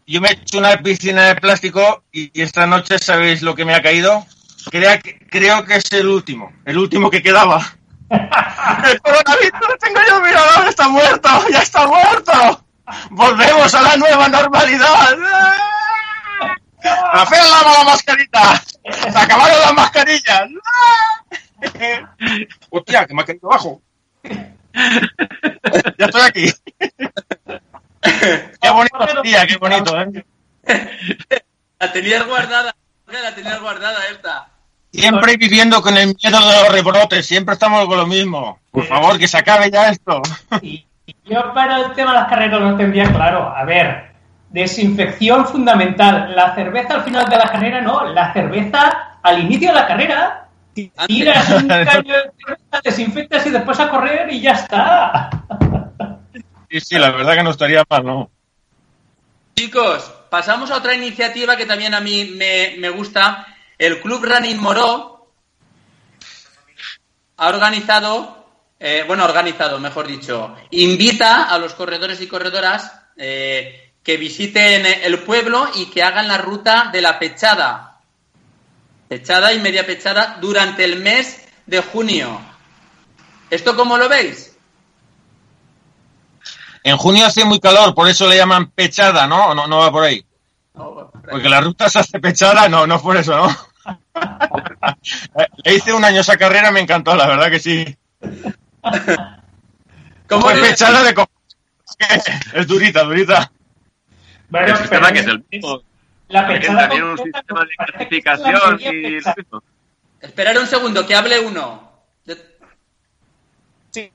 yo 0.06 0.20
me 0.20 0.28
he 0.28 0.32
hecho 0.32 0.58
una 0.58 0.76
piscina 0.78 1.24
de 1.28 1.36
plástico 1.36 2.04
y, 2.12 2.30
esta 2.40 2.66
noche 2.66 2.98
sabéis 2.98 3.42
lo 3.42 3.54
que 3.54 3.64
me 3.64 3.74
ha 3.74 3.82
caído. 3.82 4.26
Crea 4.70 4.98
que- 4.98 5.18
creo 5.30 5.64
que 5.64 5.76
es 5.76 5.92
el 5.92 6.06
último, 6.06 6.52
el 6.64 6.78
último 6.78 7.10
que 7.10 7.22
quedaba. 7.22 7.60
El 8.10 9.00
coronavirus 9.00 9.60
lo 9.68 9.76
tengo 9.78 10.00
yo, 10.06 10.20
mira, 10.20 10.40
ahora 10.54 10.68
está 10.68 10.86
muerto, 10.88 11.28
ya 11.50 11.60
está 11.62 11.86
muerto. 11.86 12.64
Volvemos 13.10 13.74
a 13.74 13.80
la 13.82 13.96
nueva 13.96 14.28
normalidad. 14.28 15.16
¡A 16.84 17.22
hacer 17.22 17.38
la 17.38 17.72
la 17.78 17.84
mascarita! 17.84 18.62
¡Se 19.10 19.18
acabaron 19.18 19.60
las 19.60 19.74
mascarillas! 19.74 20.48
¡Hostia, 22.70 23.06
que 23.06 23.14
me 23.14 23.22
ha 23.22 23.24
caído 23.24 23.50
abajo! 23.50 23.80
Ya 25.98 26.06
estoy 26.06 26.22
aquí. 26.22 26.52
Qué 28.00 28.70
bonito 28.70 29.22
día, 29.22 29.46
qué 29.46 29.56
bonito, 29.58 30.00
¿eh? 30.00 30.24
la 31.78 31.92
tenías 31.92 32.26
guardada, 32.26 32.74
la 33.06 33.34
tenías 33.34 33.60
guardada 33.60 33.98
esta. 34.10 34.48
Siempre 34.92 35.36
viviendo 35.36 35.80
con 35.82 35.96
el 35.96 36.14
miedo 36.14 36.38
de 36.40 36.62
los 36.62 36.68
rebrotes, 36.70 37.26
siempre 37.26 37.54
estamos 37.54 37.86
con 37.86 37.98
lo 37.98 38.06
mismo. 38.06 38.60
Por 38.70 38.86
favor, 38.86 39.18
que 39.18 39.28
se 39.28 39.38
acabe 39.38 39.70
ya 39.70 39.90
esto. 39.90 40.22
Y 40.60 40.86
yo 41.24 41.52
para 41.54 41.80
el 41.80 41.92
tema 41.94 42.12
de 42.12 42.18
las 42.18 42.28
carreras 42.28 42.60
no 42.60 42.76
tendría 42.76 43.12
claro. 43.12 43.54
A 43.54 43.64
ver, 43.64 44.11
desinfección 44.52 45.46
fundamental. 45.46 46.34
La 46.36 46.54
cerveza 46.54 46.94
al 46.94 47.02
final 47.02 47.28
de 47.28 47.36
la 47.36 47.50
carrera 47.50 47.80
no, 47.80 48.04
la 48.12 48.32
cerveza 48.32 49.18
al 49.22 49.40
inicio 49.40 49.68
de 49.68 49.74
la 49.74 49.86
carrera. 49.86 50.48
Tiras 51.06 51.50
un 51.50 51.68
caño 51.68 52.14
de 52.14 52.30
cerveza, 52.38 52.80
desinfectas 52.84 53.46
y 53.46 53.50
después 53.50 53.80
a 53.80 53.90
correr 53.90 54.32
y 54.32 54.40
ya 54.40 54.52
está. 54.52 55.30
Sí, 56.70 56.80
sí, 56.80 56.98
la 56.98 57.10
verdad 57.10 57.34
que 57.34 57.42
no 57.42 57.50
estaría 57.50 57.84
mal, 57.88 58.04
¿no? 58.04 58.30
Chicos, 59.54 60.10
pasamos 60.30 60.70
a 60.70 60.76
otra 60.76 60.94
iniciativa 60.94 61.56
que 61.56 61.66
también 61.66 61.94
a 61.94 62.00
mí 62.00 62.24
me, 62.36 62.76
me 62.78 62.88
gusta. 62.90 63.46
El 63.76 64.00
Club 64.00 64.24
Running 64.24 64.60
Moró 64.60 65.30
ha 67.36 67.48
organizado, 67.48 68.46
eh, 68.78 69.04
bueno, 69.06 69.24
organizado, 69.24 69.78
mejor 69.80 70.06
dicho, 70.06 70.54
invita 70.70 71.44
a 71.44 71.58
los 71.58 71.74
corredores 71.74 72.20
y 72.20 72.28
corredoras 72.28 72.92
eh, 73.16 73.81
que 74.02 74.16
visiten 74.16 74.84
el 74.86 75.20
pueblo 75.20 75.68
y 75.74 75.86
que 75.86 76.02
hagan 76.02 76.28
la 76.28 76.38
ruta 76.38 76.90
de 76.92 77.00
la 77.00 77.18
pechada. 77.18 78.00
Pechada 79.08 79.52
y 79.52 79.60
media 79.60 79.86
pechada 79.86 80.38
durante 80.40 80.84
el 80.84 81.00
mes 81.00 81.42
de 81.66 81.80
junio. 81.80 82.40
¿Esto 83.50 83.76
cómo 83.76 83.98
lo 83.98 84.08
veis? 84.08 84.56
En 86.84 86.96
junio 86.96 87.26
hace 87.26 87.44
muy 87.44 87.60
calor, 87.60 87.94
por 87.94 88.08
eso 88.08 88.26
le 88.26 88.36
llaman 88.36 88.70
pechada, 88.70 89.26
¿no? 89.26 89.50
¿O 89.50 89.54
no, 89.54 89.66
no 89.68 89.78
va 89.78 89.92
por 89.92 90.02
ahí? 90.02 90.24
Porque 90.72 91.48
la 91.48 91.60
ruta 91.60 91.88
se 91.88 92.00
hace 92.00 92.18
pechada, 92.18 92.68
no, 92.68 92.86
no 92.86 93.00
por 93.00 93.16
eso, 93.16 93.36
¿no? 93.36 93.56
Le 95.64 95.74
hice 95.74 95.92
un 95.92 96.04
año 96.04 96.20
esa 96.20 96.36
carrera, 96.36 96.70
me 96.70 96.80
encantó, 96.80 97.14
la 97.14 97.26
verdad 97.26 97.50
que 97.50 97.60
sí. 97.60 97.96
¿Cómo 100.28 100.42
Fue 100.42 100.54
pechada 100.60 101.02
de 101.02 101.14
Es 102.54 102.66
durita, 102.66 103.04
durita. 103.04 103.52
Bueno, 104.52 104.66
el 104.66 104.76
sistema 104.76 105.08
pero 105.08 105.14
que 105.14 105.20
es 105.20 105.26
el 105.26 105.44
mismo. 105.50 105.82
La 106.28 106.46
también 106.46 107.04
un 107.04 107.18
sistema 107.18 107.64
de 107.64 107.86
clasificación 107.86 108.80
y. 108.80 109.18
Esperar 110.20 110.58
un 110.58 110.66
segundo, 110.66 111.06
que 111.06 111.14
hable 111.14 111.40
uno. 111.40 111.90
Sí, 113.90 114.12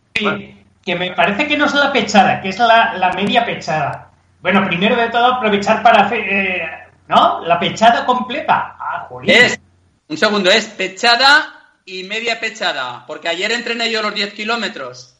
que 0.86 0.96
me 0.96 1.12
parece 1.12 1.48
que 1.48 1.58
no 1.58 1.66
es 1.66 1.74
la 1.74 1.92
pechada, 1.92 2.40
que 2.40 2.50
es 2.50 2.60
la, 2.60 2.94
la 2.94 3.12
media 3.14 3.46
pechada. 3.46 4.12
Bueno, 4.40 4.66
primero 4.68 4.96
de 4.96 5.10
todo 5.10 5.26
aprovechar 5.26 5.82
para 5.82 6.04
hacer, 6.04 6.20
eh, 6.20 6.70
¿no? 7.08 7.42
La 7.44 7.60
pechada 7.60 8.06
completa. 8.06 8.76
Ah, 8.80 9.08
jolín. 9.10 9.32
Es, 9.32 9.60
un 10.08 10.18
segundo, 10.18 10.52
es 10.52 10.68
pechada 10.68 11.74
y 11.84 12.04
media 12.04 12.40
pechada, 12.40 13.06
porque 13.08 13.28
ayer 13.28 13.52
entrené 13.52 13.92
yo 13.92 14.04
los 14.04 14.14
10 14.14 14.34
kilómetros. 14.34 15.18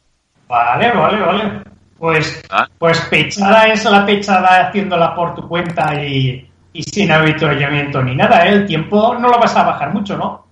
Vale, 0.48 0.92
vale, 0.92 1.20
vale. 1.20 1.77
Pues, 1.98 2.44
Ah. 2.50 2.68
pues 2.78 3.00
pechada 3.10 3.68
es 3.68 3.84
la 3.86 4.06
pechada 4.06 4.68
haciéndola 4.68 5.16
por 5.16 5.34
tu 5.36 5.48
cuenta 5.48 5.96
y, 6.04 6.48
y 6.74 6.84
sin 6.84 7.12
avituallamiento 7.12 8.04
ni 8.04 8.16
nada, 8.16 8.46
¿eh? 8.46 8.50
El 8.54 8.66
tiempo 8.68 9.16
no 9.16 9.28
lo 9.30 9.40
vas 9.40 9.56
a 9.56 9.64
bajar 9.64 9.94
mucho, 9.94 10.16
¿no? 10.18 10.46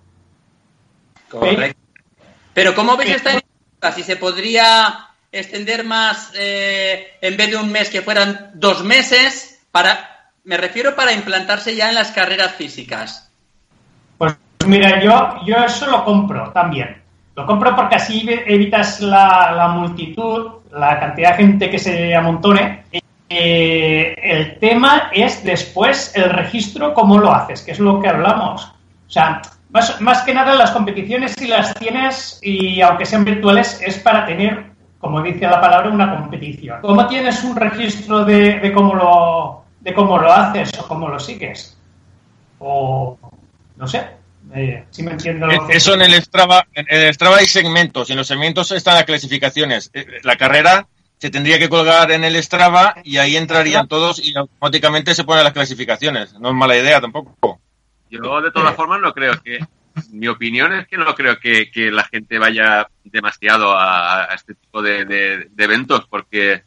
Correcto. 1.30 1.80
Pero 2.54 2.74
¿cómo 2.74 2.96
veis 2.98 3.16
esta 3.16 3.32
iniciativa? 3.32 3.92
Si 3.94 4.04
se 4.04 4.16
podría 4.16 5.08
extender 5.32 5.84
más, 5.84 6.32
eh, 6.36 7.18
en 7.22 7.36
vez 7.38 7.52
de 7.52 7.58
un 7.58 7.72
mes, 7.72 7.90
que 7.90 8.02
fueran 8.02 8.52
dos 8.56 8.84
meses, 8.84 9.62
para, 9.72 10.32
me 10.46 10.58
refiero 10.58 10.96
para 10.96 11.12
implantarse 11.14 11.76
ya 11.76 11.90
en 11.90 11.96
las 11.96 12.12
carreras 12.12 12.54
físicas. 12.54 13.30
Pues 14.18 14.36
mira, 14.66 15.02
yo, 15.04 15.42
yo 15.46 15.58
eso 15.58 15.88
lo 15.92 16.04
compro 16.06 16.52
también. 16.52 17.02
Lo 17.36 17.46
compro 17.46 17.76
porque 17.76 17.96
así 17.96 18.26
evi- 18.26 18.44
evitas 18.48 19.02
la, 19.02 19.52
la 19.52 19.68
multitud, 19.68 20.62
la 20.76 21.00
cantidad 21.00 21.32
de 21.32 21.38
gente 21.38 21.70
que 21.70 21.80
se 21.80 22.16
amontone. 22.16 22.84
Eh, 23.28 24.16
el 24.22 24.60
tema 24.60 25.10
es 25.12 25.44
después 25.44 26.16
el 26.16 26.30
registro, 26.30 26.94
cómo 26.94 27.18
lo 27.18 27.34
haces, 27.34 27.62
que 27.62 27.72
es 27.72 27.80
lo 27.80 28.00
que 28.00 28.10
hablamos. 28.10 28.66
O 29.08 29.10
sea, 29.10 29.42
más, 29.72 30.00
más 30.02 30.22
que 30.24 30.34
nada 30.34 30.54
las 30.54 30.72
competiciones 30.72 31.34
si 31.38 31.48
las 31.48 31.74
tienes 31.76 32.40
y 32.44 32.82
aunque 32.82 33.06
sean 33.06 33.26
virtuales 33.26 33.82
es 33.82 33.98
para 34.00 34.26
tener, 34.26 34.66
como 35.00 35.22
dice 35.22 35.48
la 35.48 35.60
palabra, 35.60 35.90
una 35.90 36.16
competición. 36.16 36.82
¿Cómo 36.82 37.08
tienes 37.08 37.44
un 37.44 37.56
registro 37.56 38.26
de, 38.26 38.60
de 38.60 38.74
cómo 38.74 38.94
lo 38.94 39.64
de 39.82 39.94
cómo 39.94 40.18
lo 40.18 40.32
haces 40.32 40.72
o 40.80 40.88
cómo 40.88 41.08
lo 41.08 41.20
sigues? 41.20 41.78
O 42.60 43.18
no 43.78 43.88
sé, 43.88 44.08
eh, 44.54 44.86
si 44.92 45.04
me 45.04 45.12
entiendo 45.12 45.48
lo 45.48 45.68
que 45.68 45.78
Eso 45.78 45.94
en 45.94 46.02
el 46.02 46.14
Strava, 46.22 46.66
en 46.74 46.86
el 46.90 47.14
Strava 47.14 47.38
hay 47.38 47.46
segmentos, 47.48 48.10
y 48.10 48.14
en 48.14 48.18
los 48.20 48.28
segmentos 48.28 48.72
están 48.72 48.96
las 48.96 49.06
clasificaciones. 49.06 49.90
Eh, 49.94 50.06
La 50.24 50.36
carrera 50.38 50.88
se 51.18 51.30
tendría 51.30 51.58
que 51.58 51.70
colgar 51.70 52.12
en 52.12 52.24
el 52.24 52.36
Strava 52.44 52.96
y 53.04 53.18
ahí 53.18 53.36
entrarían 53.38 53.88
todos 53.88 54.20
y 54.24 54.36
automáticamente 54.38 55.16
se 55.16 55.24
ponen 55.24 55.44
las 55.44 55.54
clasificaciones. 55.54 56.34
No 56.40 56.50
es 56.50 56.56
mala 56.56 56.78
idea 56.78 57.00
tampoco. 57.02 57.60
Yo, 58.10 58.42
de 58.42 58.52
todas 58.52 58.76
formas, 58.76 59.00
no 59.02 59.14
creo 59.14 59.42
que. 59.42 59.60
Mi 60.12 60.28
opinión 60.28 60.74
es 60.74 60.88
que 60.90 60.98
no 60.98 61.16
creo 61.16 61.40
que, 61.40 61.72
que 61.72 61.90
la 61.90 62.04
gente 62.04 62.38
vaya 62.38 62.86
demasiado 63.06 63.72
a, 63.72 64.26
a 64.26 64.36
este 64.36 64.54
tipo 64.54 64.82
de, 64.82 65.06
de- 65.06 65.48
de 65.50 65.64
eventos, 65.64 66.06
porque, 66.10 66.64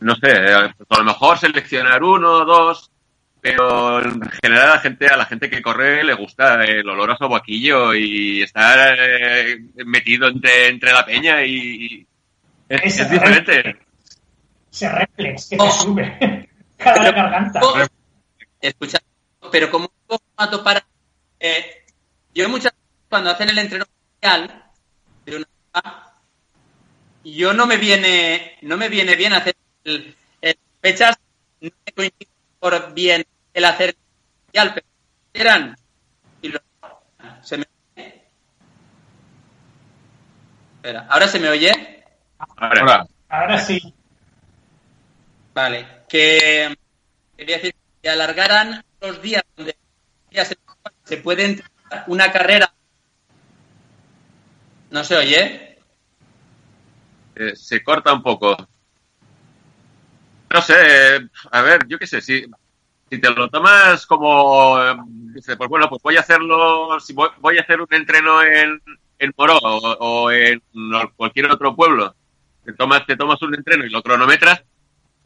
no 0.00 0.14
sé, 0.16 0.30
eh, 0.30 0.54
a 0.54 0.96
lo 0.98 1.04
mejor 1.04 1.38
seleccionar 1.38 2.02
uno 2.02 2.30
o 2.32 2.44
dos, 2.46 2.90
pero 3.40 4.02
en 4.04 4.20
general 4.42 4.70
a 4.70 4.74
la 4.74 4.80
gente, 4.80 5.06
a 5.06 5.16
la 5.16 5.24
gente 5.26 5.48
que 5.50 5.62
corre 5.62 6.02
le 6.04 6.14
gusta 6.14 6.64
el 6.64 6.88
olor 6.88 7.12
a 7.12 7.16
sobaquillo 7.16 7.94
y 7.94 8.42
estar 8.42 8.96
eh, 8.98 9.58
metido 9.86 10.28
entre, 10.28 10.68
entre 10.68 10.92
la 10.92 11.04
peña 11.06 11.44
y. 11.44 11.52
y 11.86 12.06
es, 12.68 12.98
es 12.98 13.10
diferente. 13.10 13.78
ese 14.70 14.88
reflex 14.90 15.48
que 15.48 15.56
te 15.56 15.62
Oh. 15.62 15.70
sube 15.70 16.48
cada 16.76 17.02
la 17.02 17.12
garganta. 17.12 17.60
Oh, 17.62 17.74
Escucha, 18.60 18.98
pero 19.52 19.70
como 19.70 19.90
un 20.08 20.18
formato 20.18 20.62
para... 20.64 20.84
eh, 21.40 21.84
yo 22.34 22.48
muchas 22.48 22.72
veces 22.72 23.06
cuando 23.08 23.30
hacen 23.30 23.48
el 23.50 23.58
entreno 23.58 23.84
oficial 23.84 24.64
de 25.24 25.36
una 25.36 25.46
yo 27.24 27.52
no 27.52 27.66
me 27.66 27.76
viene 27.76 28.58
no 28.62 28.76
me 28.76 28.88
viene 28.88 29.14
bien 29.16 29.32
hacer 29.32 29.54
el, 29.84 30.14
el 30.40 30.56
fechas 30.80 31.16
no 31.60 31.70
coincide 31.94 32.28
por 32.58 32.94
bien 32.94 33.24
el 33.54 33.64
hacer 33.64 33.96
pero 34.52 34.86
eran 35.32 35.76
y 36.42 36.48
lo, 36.48 36.60
se 37.42 37.58
me 37.58 37.66
Espera, 40.76 41.06
¿ahora 41.10 41.28
se 41.28 41.40
me 41.40 41.48
oye? 41.48 42.04
Ahora. 42.38 43.06
Ahora 43.28 43.58
sí. 43.58 43.94
Vale, 45.52 45.86
que 46.08 46.76
quería 47.36 47.56
decir 47.56 47.74
que 48.00 48.08
alargaran 48.08 48.84
los 49.00 49.20
días 49.20 49.42
donde 49.56 49.76
se 51.04 51.16
puede 51.16 51.44
entrar 51.44 51.70
una 52.06 52.30
carrera. 52.30 52.72
¿No 54.90 55.04
se 55.04 55.16
oye? 55.16 55.78
Eh, 57.34 57.56
se 57.56 57.82
corta 57.82 58.12
un 58.12 58.22
poco. 58.22 58.56
No 60.50 60.62
sé, 60.62 61.28
a 61.50 61.62
ver, 61.62 61.86
yo 61.88 61.98
qué 61.98 62.06
sé, 62.06 62.20
si, 62.20 62.46
si 63.10 63.18
te 63.18 63.30
lo 63.30 63.48
tomas 63.48 64.06
como, 64.06 64.78
eh, 64.82 64.96
dice, 65.34 65.56
pues 65.56 65.68
bueno, 65.68 65.88
pues 65.88 66.02
voy 66.02 66.16
a 66.16 66.20
hacerlo, 66.20 66.98
si 67.00 67.12
voy, 67.12 67.58
a 67.58 67.60
hacer 67.60 67.80
un 67.80 67.88
entreno 67.90 68.42
en, 68.42 68.80
en 69.18 69.34
Moró 69.36 69.58
o, 69.58 70.30
en 70.30 70.62
cualquier 71.16 71.50
otro 71.50 71.76
pueblo, 71.76 72.14
te 72.64 72.72
tomas, 72.72 73.04
te 73.06 73.16
tomas 73.16 73.40
un 73.42 73.54
entreno 73.54 73.84
y 73.84 73.90
lo 73.90 74.02
cronometras, 74.02 74.64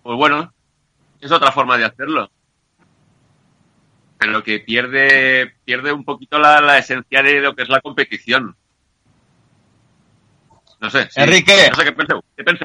pues 0.02 0.16
bueno, 0.16 0.52
es 1.20 1.30
otra 1.30 1.52
forma 1.52 1.78
de 1.78 1.84
hacerlo. 1.84 2.30
Pero 4.18 4.42
que 4.42 4.60
pierde, 4.60 5.54
pierde 5.64 5.92
un 5.92 6.04
poquito 6.04 6.38
la, 6.38 6.60
la 6.60 6.78
esencia 6.78 7.22
de 7.22 7.40
lo 7.40 7.54
que 7.54 7.62
es 7.62 7.68
la 7.68 7.80
competición. 7.80 8.56
No 10.82 10.90
sé. 10.90 11.08
Enrique. 11.14 11.68
No 11.70 11.76
sé 11.76 11.84
qué 11.84 11.92
pensé. 11.92 12.14
¿Qué 12.36 12.44
pensé? 12.44 12.64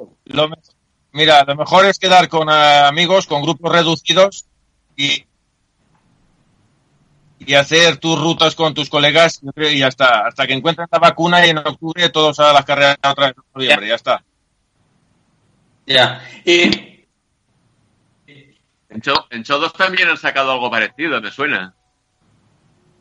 Mira, 1.11 1.43
lo 1.43 1.55
mejor 1.55 1.85
es 1.85 1.99
quedar 1.99 2.27
con 2.29 2.49
eh, 2.49 2.53
amigos, 2.53 3.27
con 3.27 3.41
grupos 3.41 3.71
reducidos 3.71 4.45
y, 4.95 5.25
y 7.39 7.53
hacer 7.53 7.97
tus 7.97 8.19
rutas 8.19 8.55
con 8.55 8.73
tus 8.73 8.89
colegas 8.89 9.41
y 9.55 9.79
ya 9.79 9.87
está. 9.87 10.27
Hasta 10.27 10.47
que 10.47 10.53
encuentren 10.53 10.87
la 10.91 10.99
vacuna 10.99 11.45
y 11.45 11.49
en 11.49 11.59
octubre 11.59 12.09
todos 12.09 12.39
a 12.39 12.53
las 12.53 12.65
carreras 12.65 12.97
otra 13.03 13.27
vez 13.27 13.35
en 13.37 13.43
noviembre. 13.53 13.87
Ya, 13.87 13.95
está. 13.95 14.23
Ya. 15.85 16.21
Y 16.43 17.05
en, 18.89 19.01
Cho, 19.01 19.27
en 19.29 19.43
2 19.43 19.73
también 19.73 20.09
han 20.09 20.17
sacado 20.17 20.51
algo 20.51 20.69
parecido, 20.69 21.21
me 21.21 21.31
suena. 21.31 21.73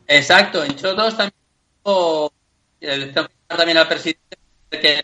Exacto, 0.07 0.63
en 0.63 0.75
Cho 0.75 0.95
2 0.95 1.17
también, 1.17 1.33
oh, 1.83 2.31
también 3.47 3.77
al 3.77 3.87
presidente 3.87 4.37
que 4.69 5.01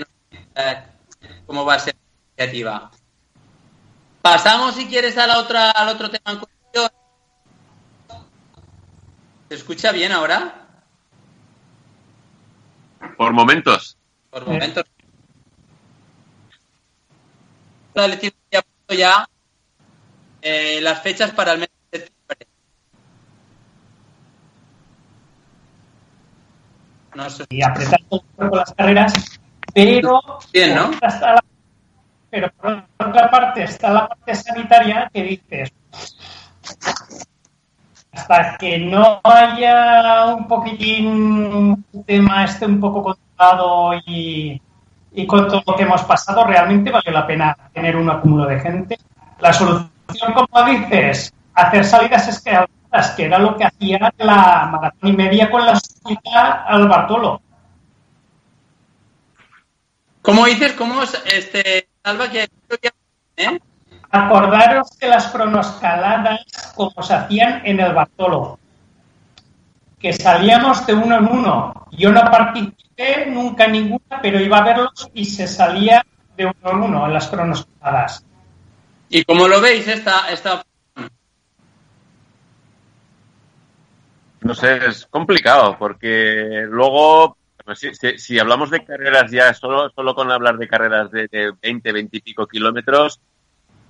eh, 0.56 0.84
cómo 1.46 1.66
va 1.66 1.76
a 1.76 1.80
ser 1.80 1.96
iniciativa. 2.38 2.92
Pasamos, 4.22 4.76
si 4.76 4.88
quieres, 4.88 5.18
a 5.18 5.28
la 5.28 5.40
otra, 5.40 5.72
al 5.72 5.90
otro 5.90 6.10
tema 6.10 6.32
en 6.32 6.40
cuestión. 6.40 6.90
¿Se 9.50 9.56
escucha 9.56 9.92
bien 9.92 10.12
ahora? 10.12 10.64
Por 13.18 13.34
momentos. 13.34 13.98
Por 14.30 14.48
momentos. 14.48 14.86
ya 18.90 19.28
eh, 20.42 20.80
las 20.82 21.02
fechas 21.02 21.32
para 21.32 21.54
el 21.54 21.60
mes 21.60 21.70
de 21.92 22.00
septiembre. 22.00 22.48
No 27.16 27.30
sé. 27.30 27.46
Y 27.50 27.62
apretar 27.62 28.00
un 28.10 28.22
poco 28.36 28.56
las 28.56 28.74
carreras, 28.74 29.14
pero. 29.74 30.20
Bien, 30.52 30.76
¿no? 30.76 30.92
Pero 32.34 32.52
por 32.60 32.84
otra 32.98 33.30
parte 33.30 33.62
está 33.62 33.94
la 33.94 34.08
parte 34.08 34.34
sanitaria 34.34 35.08
que 35.14 35.22
dices. 35.22 35.72
Hasta 38.12 38.58
que 38.58 38.80
no 38.80 39.22
haya 39.24 40.26
un 40.26 40.48
poquitín 40.48 41.86
el 41.94 42.06
tema 42.06 42.46
esté 42.46 42.66
un 42.66 42.80
poco 42.80 43.04
controlado 43.04 43.94
y, 44.08 44.60
y 45.12 45.28
con 45.28 45.48
todo 45.48 45.62
lo 45.68 45.76
que 45.76 45.84
hemos 45.84 46.02
pasado, 46.06 46.44
realmente 46.44 46.90
vale 46.90 47.12
la 47.12 47.28
pena 47.28 47.56
tener 47.72 47.96
un 47.98 48.10
acúmulo 48.10 48.48
de 48.48 48.60
gente. 48.60 48.98
La 49.38 49.54
solución 49.54 49.92
como 50.34 50.66
dices, 50.66 51.32
hacer 51.54 51.86
salidas 51.86 52.28
escaladas, 52.28 53.12
que 53.16 53.26
era 53.26 53.38
lo 53.38 53.56
que 53.56 53.66
hacía 53.66 54.12
la 54.18 54.70
maratón 54.72 55.10
y 55.12 55.14
media 55.14 55.52
con 55.52 55.68
la 55.68 55.80
subida 55.80 56.66
al 56.66 56.88
Bartolo. 56.88 57.42
¿Cómo 60.24 60.46
dices? 60.46 60.74
¿Cómo 60.74 61.02
este, 61.04 61.90
Salva 62.04 62.30
que 62.30 62.48
¿eh? 63.38 63.60
Acordaros 64.12 64.92
que 65.00 65.08
las 65.08 65.28
cronoscaladas, 65.28 66.74
como 66.76 67.02
se 67.02 67.14
hacían 67.14 67.66
en 67.66 67.80
el 67.80 67.94
Bartolo, 67.94 68.60
que 70.00 70.14
salíamos 70.14 70.86
de 70.86 70.94
uno 70.94 71.18
en 71.18 71.26
uno. 71.26 71.88
Yo 71.92 72.12
no 72.12 72.22
participé 72.30 73.26
nunca 73.28 73.66
en 73.66 73.72
ninguna, 73.72 74.22
pero 74.22 74.40
iba 74.40 74.58
a 74.58 74.64
verlos 74.64 75.10
y 75.14 75.26
se 75.26 75.48
salía 75.48 76.06
de 76.36 76.46
uno 76.46 76.72
en 76.72 76.78
uno 76.78 77.08
en 77.08 77.14
las 77.14 77.28
cronoscaladas. 77.28 78.24
¿Y 79.10 79.24
cómo 79.24 79.48
lo 79.48 79.62
veis 79.62 79.88
esta, 79.88 80.30
esta 80.30 80.64
No 84.44 84.54
sé, 84.54 84.88
es 84.88 85.06
complicado 85.06 85.78
porque 85.80 86.66
luego, 86.70 87.38
si, 88.18 88.40
hablamos 88.40 88.70
de 88.70 88.84
carreras 88.84 89.32
ya, 89.32 89.54
solo, 89.54 89.90
solo 89.90 90.14
con 90.14 90.32
hablar 90.32 90.58
de 90.58 90.68
carreras 90.68 91.12
de, 91.12 91.54
20, 91.62 91.92
20 91.92 92.18
y 92.18 92.22
pico 92.22 92.48
kilómetros, 92.48 93.22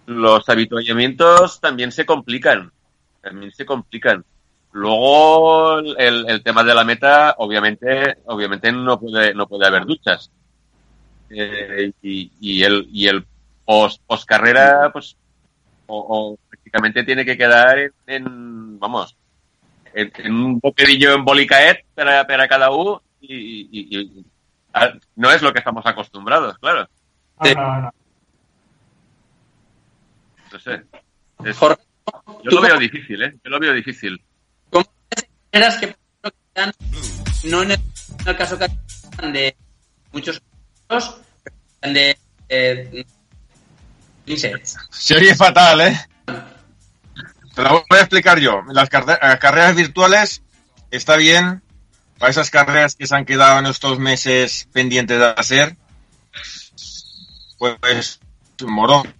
los 0.05 0.47
habituallamientos 0.47 1.59
también 1.59 1.91
se 1.91 2.05
complican. 2.05 2.71
También 3.21 3.51
se 3.51 3.65
complican. 3.65 4.23
Luego, 4.73 5.79
el, 5.79 6.43
tema 6.43 6.63
de 6.63 6.73
la 6.73 6.83
meta, 6.83 7.35
obviamente, 7.37 8.17
obviamente 8.25 8.71
no 8.71 8.99
puede, 8.99 9.33
no 9.33 9.47
puede 9.47 9.67
haber 9.67 9.85
duchas. 9.85 10.31
Eh, 11.29 11.91
y, 12.01 12.31
y, 12.39 12.63
el, 12.63 12.87
y 12.91 13.07
el 13.07 13.25
post, 13.65 14.01
carrera, 14.25 14.91
pues, 14.91 15.15
o, 15.87 16.37
prácticamente 16.49 17.03
tiene 17.03 17.25
que 17.25 17.37
quedar 17.37 17.91
en, 18.07 18.79
vamos, 18.79 19.15
en, 19.93 20.33
un 20.33 20.59
bocadillo 20.59 21.13
en 21.13 21.25
bolicaet 21.25 21.85
para, 21.93 22.25
para 22.25 22.47
cada 22.47 22.71
U 22.71 22.99
y, 23.23 24.25
no 25.15 25.31
es 25.31 25.41
lo 25.41 25.53
que 25.53 25.59
estamos 25.59 25.85
acostumbrados, 25.85 26.57
claro. 26.57 26.87
No, 27.39 27.91
sé. 30.59 30.83
yo 32.43 32.51
lo 32.51 32.61
veo 32.61 32.77
difícil, 32.77 33.23
¿eh? 33.23 33.35
Yo 33.43 33.49
lo 33.49 33.59
veo 33.59 33.73
difícil. 33.73 34.21
¿Cómo 34.69 34.85
eras 35.51 35.77
que 35.77 35.95
no 37.45 37.63
en 37.63 37.71
el, 37.71 38.37
caso 38.37 38.57
que 38.57 38.67
de 39.27 39.55
muchos 40.11 40.41
de 41.81 42.17
eh, 42.49 43.05
se 44.89 45.15
oye 45.15 45.35
fatal, 45.35 45.81
¿eh? 45.81 45.99
Te 47.55 47.61
lo 47.61 47.69
voy 47.89 47.99
a 47.99 48.01
explicar 48.01 48.39
yo. 48.39 48.61
Las 48.69 48.89
carreras 48.89 49.75
virtuales 49.75 50.41
está 50.91 51.17
bien 51.17 51.61
para 52.17 52.31
esas 52.31 52.49
carreras 52.49 52.95
que 52.95 53.07
se 53.07 53.15
han 53.15 53.25
quedado 53.25 53.59
en 53.59 53.65
estos 53.65 53.99
meses 53.99 54.67
pendientes 54.71 55.19
de 55.19 55.25
hacer. 55.25 55.75
Pues 57.57 58.19
morón, 58.67 59.13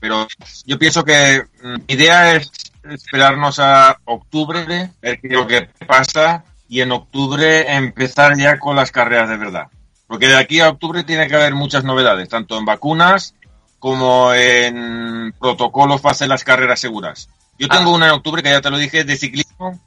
pero 0.00 0.26
yo 0.64 0.78
pienso 0.78 1.04
que 1.04 1.42
mm, 1.62 1.74
mi 1.86 1.94
idea 1.94 2.36
es 2.36 2.50
esperarnos 2.88 3.58
a 3.58 3.98
octubre, 4.04 4.90
ver 5.02 5.20
qué 5.20 5.28
es 5.28 5.32
lo 5.32 5.46
que 5.46 5.68
pasa 5.86 6.44
y 6.68 6.80
en 6.80 6.92
octubre 6.92 7.74
empezar 7.74 8.36
ya 8.36 8.58
con 8.58 8.76
las 8.76 8.90
carreras 8.90 9.28
de 9.28 9.36
verdad. 9.36 9.66
Porque 10.06 10.28
de 10.28 10.36
aquí 10.36 10.60
a 10.60 10.68
octubre 10.68 11.04
tiene 11.04 11.26
que 11.26 11.34
haber 11.34 11.54
muchas 11.54 11.84
novedades, 11.84 12.28
tanto 12.28 12.58
en 12.58 12.64
vacunas 12.64 13.34
como 13.78 14.32
en 14.32 15.34
protocolos 15.38 16.00
para 16.00 16.12
hacer 16.12 16.28
las 16.28 16.44
carreras 16.44 16.80
seguras. 16.80 17.28
Yo 17.58 17.68
tengo 17.68 17.90
ah. 17.90 17.94
una 17.94 18.06
en 18.06 18.12
octubre, 18.12 18.42
que 18.42 18.50
ya 18.50 18.60
te 18.60 18.70
lo 18.70 18.78
dije, 18.78 19.04
de 19.04 19.16
ciclismo, 19.16 19.80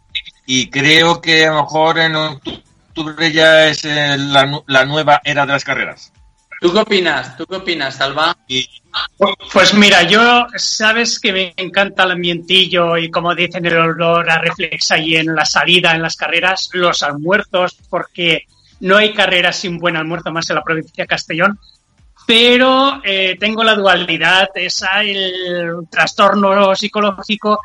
y 0.51 0.67
creo 0.71 1.21
que 1.21 1.45
a 1.45 1.51
lo 1.51 1.61
mejor 1.61 1.99
en 1.99 2.15
octubre 2.15 3.31
ya 3.31 3.67
es 3.67 3.85
eh, 3.85 4.17
la, 4.17 4.85
nueva 4.85 5.21
era 5.23 5.45
de 5.45 5.51
las 5.53 5.63
carreras. 5.63 6.11
¿Tú 6.59 6.73
qué 6.73 6.79
opinas? 6.79 7.37
¿Tú 7.37 7.45
qué 7.45 7.57
opinas, 7.57 7.97
Salva? 7.97 8.35
Pues 9.53 9.75
mira, 9.75 10.01
yo 10.01 10.47
sabes 10.55 11.19
que 11.19 11.31
me 11.31 11.53
encanta 11.55 12.03
el 12.03 12.13
ambientillo 12.13 12.97
y 12.97 13.11
como 13.11 13.35
dicen 13.35 13.63
el 13.67 13.77
olor 13.77 14.27
a 14.27 14.39
reflex 14.39 14.89
ahí 14.89 15.17
en 15.17 15.35
la 15.35 15.45
salida, 15.45 15.93
en 15.93 16.01
las 16.01 16.15
carreras, 16.15 16.71
los 16.73 17.03
almuerzos, 17.03 17.77
porque 17.87 18.45
no 18.79 18.97
hay 18.97 19.13
carreras 19.13 19.55
sin 19.55 19.77
buen 19.77 19.97
almuerzo 19.97 20.31
más 20.31 20.49
en 20.49 20.55
la 20.55 20.63
provincia 20.63 21.03
de 21.03 21.07
Castellón 21.07 21.59
pero 22.29 23.01
eh, 23.03 23.37
tengo 23.39 23.63
la 23.63 23.73
dualidad, 23.73 24.49
esa, 24.53 25.01
el 25.01 25.87
trastorno 25.89 26.75
psicológico, 26.75 27.59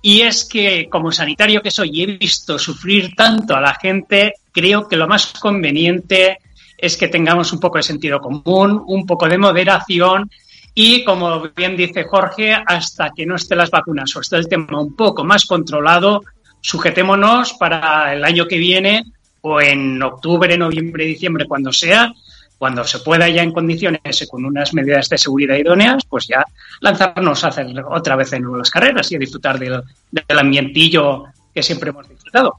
y 0.00 0.20
es 0.20 0.44
que 0.44 0.88
como 0.88 1.10
sanitario 1.10 1.60
que 1.60 1.70
soy 1.70 1.90
y 1.92 2.02
he 2.02 2.06
visto 2.06 2.58
sufrir 2.58 3.14
tanto 3.16 3.56
a 3.56 3.60
la 3.60 3.74
gente, 3.74 4.34
creo 4.52 4.88
que 4.88 4.96
lo 4.96 5.08
más 5.08 5.26
conveniente 5.40 6.38
es 6.76 6.96
que 6.96 7.08
tengamos 7.08 7.52
un 7.52 7.58
poco 7.58 7.78
de 7.78 7.82
sentido 7.82 8.20
común, 8.20 8.82
un 8.86 9.04
poco 9.04 9.28
de 9.28 9.36
moderación 9.36 10.30
Y 10.74 11.02
como 11.02 11.48
bien 11.56 11.76
dice 11.76 12.04
Jorge, 12.04 12.54
hasta 12.54 13.10
que 13.10 13.26
no 13.26 13.34
estén 13.34 13.58
las 13.58 13.70
vacunas 13.70 14.14
o 14.14 14.20
esté 14.20 14.36
el 14.36 14.48
tema 14.48 14.80
un 14.80 14.94
poco 14.94 15.24
más 15.24 15.44
controlado, 15.44 16.22
sujetémonos 16.60 17.54
para 17.54 18.14
el 18.14 18.24
año 18.24 18.46
que 18.46 18.58
viene 18.58 19.04
o 19.40 19.60
en 19.60 20.00
octubre, 20.00 20.56
noviembre, 20.56 21.04
diciembre, 21.04 21.46
cuando 21.46 21.72
sea, 21.72 22.12
cuando 22.58 22.84
se 22.84 22.98
pueda 22.98 23.28
ya 23.28 23.42
en 23.42 23.52
condiciones 23.52 24.20
y 24.20 24.26
con 24.26 24.44
unas 24.44 24.74
medidas 24.74 25.08
de 25.08 25.16
seguridad 25.16 25.56
idóneas, 25.56 26.04
pues 26.08 26.26
ya 26.26 26.44
lanzarnos 26.80 27.44
a 27.44 27.48
hacer 27.48 27.66
otra 27.88 28.16
vez 28.16 28.32
en 28.32 28.58
las 28.58 28.70
carreras 28.70 29.10
y 29.12 29.16
a 29.16 29.18
disfrutar 29.18 29.58
del, 29.58 29.80
del 30.10 30.38
ambientillo 30.38 31.26
que 31.54 31.62
siempre 31.62 31.90
hemos 31.90 32.08
disfrutado. 32.08 32.58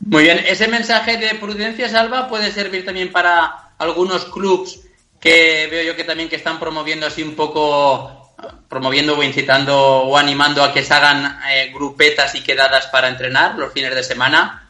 Muy 0.00 0.24
bien, 0.24 0.44
ese 0.48 0.66
mensaje 0.66 1.16
de 1.16 1.36
prudencia, 1.36 1.88
Salva, 1.88 2.28
puede 2.28 2.50
servir 2.50 2.84
también 2.84 3.12
para 3.12 3.72
algunos 3.78 4.24
clubs 4.24 4.80
que 5.20 5.68
veo 5.70 5.84
yo 5.84 5.96
que 5.96 6.02
también 6.02 6.28
que 6.28 6.36
están 6.36 6.58
promoviendo 6.58 7.06
así 7.06 7.22
un 7.22 7.36
poco, 7.36 8.34
promoviendo 8.68 9.16
o 9.16 9.22
incitando 9.22 9.78
o 9.78 10.18
animando 10.18 10.64
a 10.64 10.72
que 10.72 10.82
se 10.82 10.92
hagan 10.92 11.38
eh, 11.48 11.70
grupetas 11.72 12.34
y 12.34 12.42
quedadas 12.42 12.88
para 12.88 13.08
entrenar 13.08 13.54
los 13.56 13.72
fines 13.72 13.94
de 13.94 14.02
semana. 14.02 14.61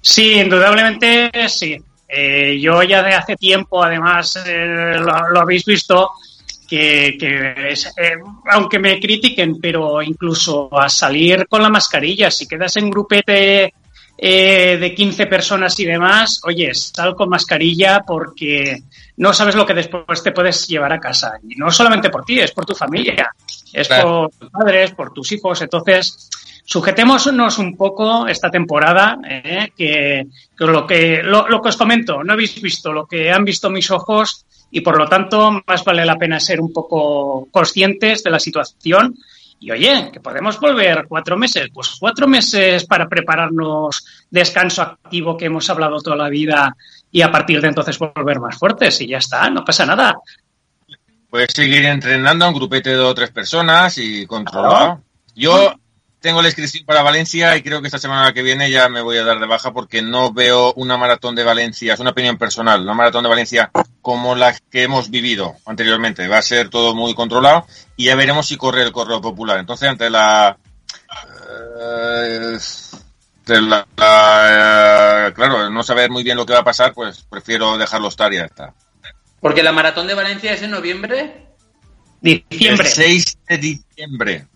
Sí, 0.00 0.34
indudablemente 0.34 1.30
sí. 1.48 1.76
Eh, 2.08 2.58
yo 2.58 2.82
ya 2.82 3.02
de 3.02 3.14
hace 3.14 3.36
tiempo, 3.36 3.84
además, 3.84 4.42
eh, 4.46 4.96
lo, 4.98 5.40
habéis 5.40 5.64
visto, 5.66 6.12
que, 6.66 7.18
es, 7.70 7.92
aunque 8.50 8.78
me 8.78 8.98
critiquen, 8.98 9.60
pero 9.60 10.00
incluso 10.00 10.70
a 10.78 10.88
salir 10.88 11.46
con 11.48 11.62
la 11.62 11.68
mascarilla, 11.68 12.30
si 12.30 12.46
quedas 12.46 12.76
en 12.76 12.88
grupete 12.88 13.74
eh, 14.20 14.78
de 14.80 14.94
15 14.94 15.26
personas 15.26 15.78
y 15.78 15.84
demás, 15.84 16.40
oye, 16.44 16.74
sal 16.74 17.14
con 17.14 17.28
mascarilla 17.28 18.02
porque 18.06 18.82
no 19.18 19.32
sabes 19.32 19.54
lo 19.54 19.64
que 19.64 19.74
después 19.74 20.22
te 20.22 20.32
puedes 20.32 20.66
llevar 20.66 20.92
a 20.92 20.98
casa. 20.98 21.34
Y 21.46 21.54
no 21.54 21.70
solamente 21.70 22.10
por 22.10 22.24
ti, 22.24 22.40
es 22.40 22.52
por 22.52 22.66
tu 22.66 22.74
familia, 22.74 23.30
es 23.72 23.86
por 23.86 24.30
tus 24.30 24.50
padres, 24.50 24.90
por 24.92 25.12
tus 25.12 25.30
hijos. 25.32 25.62
Entonces, 25.62 26.28
sujetémonos 26.68 27.56
un 27.58 27.78
poco 27.78 28.28
esta 28.28 28.50
temporada, 28.50 29.18
eh, 29.26 29.72
que, 29.74 30.26
lo, 30.58 30.86
que 30.86 31.22
lo, 31.22 31.48
lo, 31.48 31.62
que 31.62 31.70
os 31.70 31.78
comento, 31.78 32.22
no 32.22 32.34
habéis 32.34 32.60
visto 32.60 32.92
lo 32.92 33.06
que 33.06 33.32
han 33.32 33.42
visto 33.42 33.70
mis 33.70 33.90
ojos 33.90 34.44
y 34.70 34.82
por 34.82 34.98
lo 34.98 35.08
tanto 35.08 35.62
más 35.66 35.82
vale 35.82 36.04
la 36.04 36.16
pena 36.16 36.38
ser 36.38 36.60
un 36.60 36.70
poco 36.70 37.48
conscientes 37.50 38.22
de 38.22 38.30
la 38.30 38.38
situación 38.38 39.16
y 39.58 39.70
oye, 39.70 40.10
que 40.12 40.20
podemos 40.20 40.60
volver 40.60 41.06
cuatro 41.08 41.38
meses, 41.38 41.70
pues 41.72 41.96
cuatro 41.98 42.28
meses 42.28 42.84
para 42.84 43.08
prepararnos 43.08 44.04
descanso 44.30 44.82
activo 44.82 45.38
que 45.38 45.46
hemos 45.46 45.70
hablado 45.70 46.02
toda 46.02 46.16
la 46.16 46.28
vida 46.28 46.76
y 47.10 47.22
a 47.22 47.32
partir 47.32 47.62
de 47.62 47.68
entonces 47.68 47.98
volver 47.98 48.40
más 48.40 48.58
fuertes 48.58 49.00
y 49.00 49.08
ya 49.08 49.18
está, 49.18 49.48
no 49.48 49.64
pasa 49.64 49.86
nada. 49.86 50.18
Puedes 51.30 51.50
seguir 51.54 51.86
entrenando 51.86 52.44
a 52.44 52.48
un 52.48 52.54
grupete 52.54 52.90
de 52.90 52.96
dos 52.96 53.12
o 53.12 53.14
tres 53.14 53.30
personas 53.30 53.96
y 53.96 54.26
controlado. 54.26 55.00
Yo 55.34 55.72
tengo 56.20 56.42
la 56.42 56.48
inscripción 56.48 56.84
para 56.84 57.02
Valencia 57.02 57.56
y 57.56 57.62
creo 57.62 57.80
que 57.80 57.86
esta 57.86 57.98
semana 57.98 58.32
que 58.32 58.42
viene 58.42 58.70
ya 58.70 58.88
me 58.88 59.00
voy 59.00 59.18
a 59.18 59.24
dar 59.24 59.38
de 59.38 59.46
baja 59.46 59.72
porque 59.72 60.02
no 60.02 60.32
veo 60.32 60.72
una 60.74 60.96
maratón 60.96 61.34
de 61.34 61.44
Valencia, 61.44 61.94
es 61.94 62.00
una 62.00 62.10
opinión 62.10 62.36
personal, 62.36 62.82
una 62.82 62.94
maratón 62.94 63.22
de 63.22 63.28
Valencia 63.28 63.70
como 64.02 64.34
la 64.34 64.56
que 64.70 64.82
hemos 64.82 65.10
vivido 65.10 65.56
anteriormente. 65.66 66.26
Va 66.26 66.38
a 66.38 66.42
ser 66.42 66.70
todo 66.70 66.94
muy 66.94 67.14
controlado 67.14 67.66
y 67.96 68.06
ya 68.06 68.16
veremos 68.16 68.48
si 68.48 68.56
corre 68.56 68.82
el 68.82 68.92
correo 68.92 69.20
popular. 69.20 69.58
Entonces, 69.58 69.88
ante 69.88 70.10
la... 70.10 70.56
Eh, 71.80 72.58
la, 73.46 73.86
eh, 73.96 75.32
claro, 75.34 75.70
no 75.70 75.82
saber 75.82 76.10
muy 76.10 76.22
bien 76.22 76.36
lo 76.36 76.44
que 76.44 76.52
va 76.52 76.58
a 76.60 76.64
pasar, 76.64 76.92
pues 76.92 77.24
prefiero 77.30 77.78
dejarlo 77.78 78.08
estar 78.08 78.32
y 78.32 78.36
ya 78.36 78.44
está. 78.44 78.74
Porque 79.40 79.62
la 79.62 79.72
maratón 79.72 80.06
de 80.06 80.14
Valencia 80.14 80.52
es 80.52 80.62
en 80.62 80.72
noviembre. 80.72 81.46
Diciembre. 82.20 82.88
El 82.88 82.92
6 82.92 83.38
de 83.48 83.58
diciembre 83.58 84.46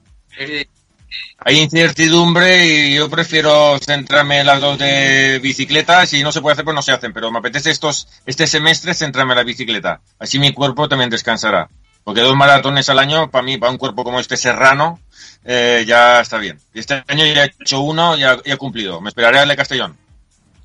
hay 1.38 1.58
incertidumbre 1.58 2.66
y 2.66 2.94
yo 2.96 3.10
prefiero 3.10 3.78
centrarme 3.78 4.40
en 4.40 4.46
las 4.46 4.60
dos 4.60 4.78
de 4.78 5.40
bicicleta. 5.42 6.06
Si 6.06 6.22
no 6.22 6.32
se 6.32 6.40
puede 6.40 6.52
hacer, 6.52 6.64
pues 6.64 6.74
no 6.74 6.82
se 6.82 6.92
hacen. 6.92 7.12
Pero 7.12 7.30
me 7.30 7.38
apetece 7.38 7.70
estos, 7.70 8.08
este 8.26 8.46
semestre 8.46 8.94
centrarme 8.94 9.32
en 9.32 9.38
la 9.38 9.44
bicicleta. 9.44 10.00
Así 10.18 10.38
mi 10.38 10.52
cuerpo 10.52 10.88
también 10.88 11.10
descansará. 11.10 11.68
Porque 12.04 12.20
dos 12.20 12.36
maratones 12.36 12.88
al 12.88 12.98
año, 12.98 13.30
para 13.30 13.42
mí, 13.42 13.58
para 13.58 13.70
un 13.70 13.78
cuerpo 13.78 14.04
como 14.04 14.18
este 14.18 14.36
serrano, 14.36 15.00
eh, 15.44 15.84
ya 15.86 16.20
está 16.20 16.38
bien. 16.38 16.58
Este 16.74 17.02
año 17.06 17.24
ya 17.26 17.44
he 17.44 17.52
hecho 17.60 17.80
uno 17.80 18.16
y 18.16 18.22
he 18.44 18.56
cumplido. 18.56 19.00
Me 19.00 19.08
esperaré 19.08 19.38
al 19.38 19.48
de 19.48 19.56
Castellón. 19.56 19.96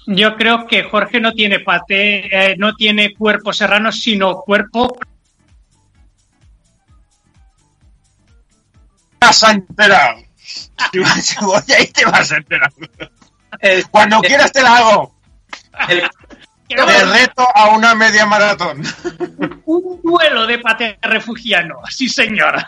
Yo 0.07 0.37
creo 0.37 0.65
que 0.67 0.83
Jorge 0.83 1.19
no 1.19 1.33
tiene 1.33 1.59
pate, 1.59 2.51
eh, 2.51 2.55
no 2.57 2.75
tiene 2.75 3.13
cuerpo 3.13 3.51
serrano, 3.51 3.91
sino 3.91 4.41
cuerpo. 4.41 4.97
Casa 9.19 9.51
enterado. 9.51 10.26
Cebolla 11.21 11.79
y 11.79 11.87
te 11.87 12.05
vas 12.05 12.31
a 12.31 12.37
enterar. 12.37 12.71
Cuando 13.91 14.21
quieras 14.21 14.51
te 14.51 14.61
la 14.61 14.77
hago. 14.77 15.15
Te 16.67 17.05
reto 17.05 17.47
a 17.55 17.69
una 17.69 17.95
media 17.95 18.25
maratón. 18.25 18.83
Un 19.65 20.01
duelo 20.03 20.45
de 20.45 20.59
pate 20.59 20.97
refugiano, 21.01 21.79
sí 21.89 22.09
señora. 22.09 22.67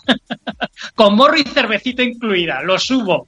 Con 0.95 1.15
morro 1.15 1.35
y 1.35 1.43
cervecita 1.43 2.01
incluida, 2.01 2.61
lo 2.61 2.79
subo. 2.79 3.25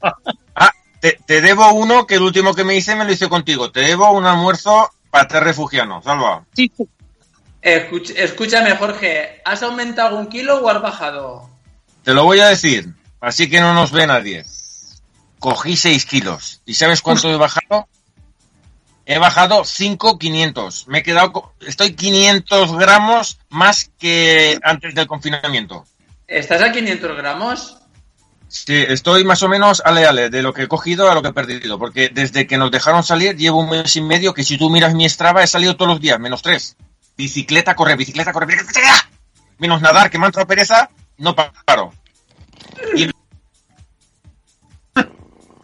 Ah, 0.56 0.72
te, 1.00 1.42
debo 1.42 1.74
uno 1.74 2.08
que 2.08 2.16
el 2.16 2.22
último 2.22 2.54
que 2.54 2.64
me 2.64 2.76
hice 2.76 2.96
me 2.96 3.04
lo 3.04 3.12
hice 3.12 3.28
contigo. 3.28 3.72
Te 3.72 3.82
debo 3.82 4.12
un 4.12 4.26
almuerzo 4.26 4.90
pate 5.10 5.42
refugiano, 5.42 6.02
salva. 6.02 6.46
Sí. 6.54 6.72
escúchame, 7.62 8.76
Jorge, 8.78 9.42
¿has 9.44 9.64
aumentado 9.64 10.10
algún 10.10 10.28
kilo 10.28 10.62
o 10.62 10.70
has 10.70 10.82
bajado? 10.82 11.50
Te 12.04 12.14
lo 12.14 12.24
voy 12.24 12.40
a 12.40 12.48
decir. 12.48 12.94
Así 13.20 13.50
que 13.50 13.60
no 13.60 13.74
nos 13.74 13.92
ve 13.92 14.08
nadie. 14.08 14.46
Cogí 15.42 15.76
6 15.76 16.06
kilos. 16.06 16.62
¿Y 16.68 16.76
sabes 16.76 17.02
cuánto 17.02 17.28
he 17.28 17.36
bajado? 17.36 17.88
He 19.08 19.18
bajado 19.18 19.66
5,500. 19.66 20.88
Me 20.88 21.00
he 21.00 21.04
quedado, 21.04 21.56
estoy 21.62 21.96
500 21.96 22.78
gramos 22.78 23.40
más 23.50 23.90
que 23.98 24.60
antes 24.62 24.94
del 24.94 25.08
confinamiento. 25.08 25.84
¿Estás 26.28 26.62
a 26.62 26.72
500 26.72 27.18
gramos? 27.18 27.78
Sí, 28.50 28.86
estoy 28.88 29.24
más 29.24 29.42
o 29.42 29.50
menos 29.50 29.82
ale 29.84 30.06
ale 30.06 30.30
de 30.30 30.44
lo 30.44 30.54
que 30.54 30.62
he 30.64 30.68
cogido 30.68 31.10
a 31.10 31.16
lo 31.16 31.24
que 31.24 31.30
he 31.30 31.34
perdido, 31.34 31.80
porque 31.80 32.10
desde 32.10 32.46
que 32.46 32.60
nos 32.60 32.70
dejaron 32.70 33.04
salir 33.04 33.36
llevo 33.36 33.62
un 33.62 33.70
mes 33.72 33.96
y 33.96 34.02
medio 34.02 34.36
que 34.36 34.44
si 34.44 34.60
tú 34.60 34.70
miras 34.70 34.94
mi 34.94 35.10
Strava 35.10 35.42
he 35.42 35.48
salido 35.48 35.76
todos 35.76 35.90
los 35.90 36.02
días, 36.02 36.20
menos 36.20 36.44
tres. 36.44 36.78
Bicicleta, 37.18 37.76
corre, 37.76 37.96
bicicleta, 37.96 38.32
corre, 38.32 38.46
bicicleta, 38.46 39.10
menos 39.58 39.82
nadar, 39.82 40.12
que 40.12 40.20
me 40.20 40.28
ha 40.28 40.46
pereza, 40.46 40.92
no 41.18 41.36
paro. 41.36 41.94
Y... 42.96 43.11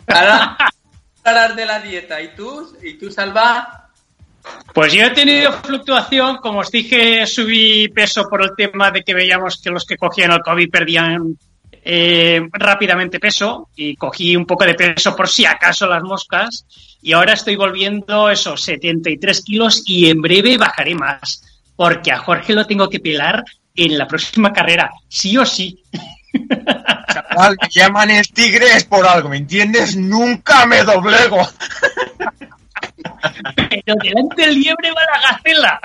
Para 0.07 1.53
de 1.55 1.65
la 1.65 1.79
dieta. 1.79 2.21
¿Y 2.21 2.33
tú? 2.35 2.77
¿Y 2.81 2.93
tú, 2.93 3.11
Salva? 3.11 3.89
Pues 4.73 4.93
yo 4.93 5.03
he 5.03 5.09
tenido 5.09 5.51
fluctuación, 5.51 6.37
como 6.37 6.59
os 6.59 6.71
dije, 6.71 7.25
subí 7.27 7.89
peso 7.89 8.23
por 8.29 8.41
el 8.41 8.51
tema 8.55 8.91
de 8.91 9.03
que 9.03 9.13
veíamos 9.13 9.61
que 9.61 9.69
los 9.69 9.85
que 9.85 9.97
cogían 9.97 10.31
el 10.31 10.39
COVID 10.39 10.69
perdían 10.69 11.37
eh, 11.71 12.41
rápidamente 12.53 13.19
peso 13.19 13.69
y 13.75 13.95
cogí 13.97 14.35
un 14.35 14.45
poco 14.45 14.65
de 14.65 14.75
peso 14.75 15.15
por 15.15 15.27
si 15.27 15.45
acaso 15.45 15.87
las 15.87 16.03
moscas 16.03 16.65
y 17.01 17.11
ahora 17.11 17.33
estoy 17.33 17.57
volviendo 17.57 18.29
esos 18.29 18.61
73 18.61 19.43
kilos 19.43 19.83
y 19.85 20.09
en 20.09 20.21
breve 20.21 20.57
bajaré 20.57 20.95
más 20.95 21.41
porque 21.75 22.11
a 22.11 22.19
Jorge 22.19 22.53
lo 22.53 22.65
tengo 22.65 22.89
que 22.89 22.99
pelar 22.99 23.43
en 23.75 23.97
la 23.97 24.07
próxima 24.07 24.51
carrera, 24.51 24.91
sí 25.07 25.37
o 25.37 25.45
sí. 25.45 25.83
Llaman 27.69 28.11
el 28.11 28.27
tigre 28.31 28.75
es 28.75 28.83
por 28.85 29.05
algo, 29.05 29.29
¿me 29.29 29.37
entiendes? 29.37 29.95
Nunca 29.95 30.65
me 30.65 30.83
doblego. 30.83 31.47
Pero 33.55 33.95
delante 34.01 34.41
del 34.41 34.55
liebre 34.55 34.91
va 34.91 35.01
la 35.03 35.21
gacela. 35.31 35.79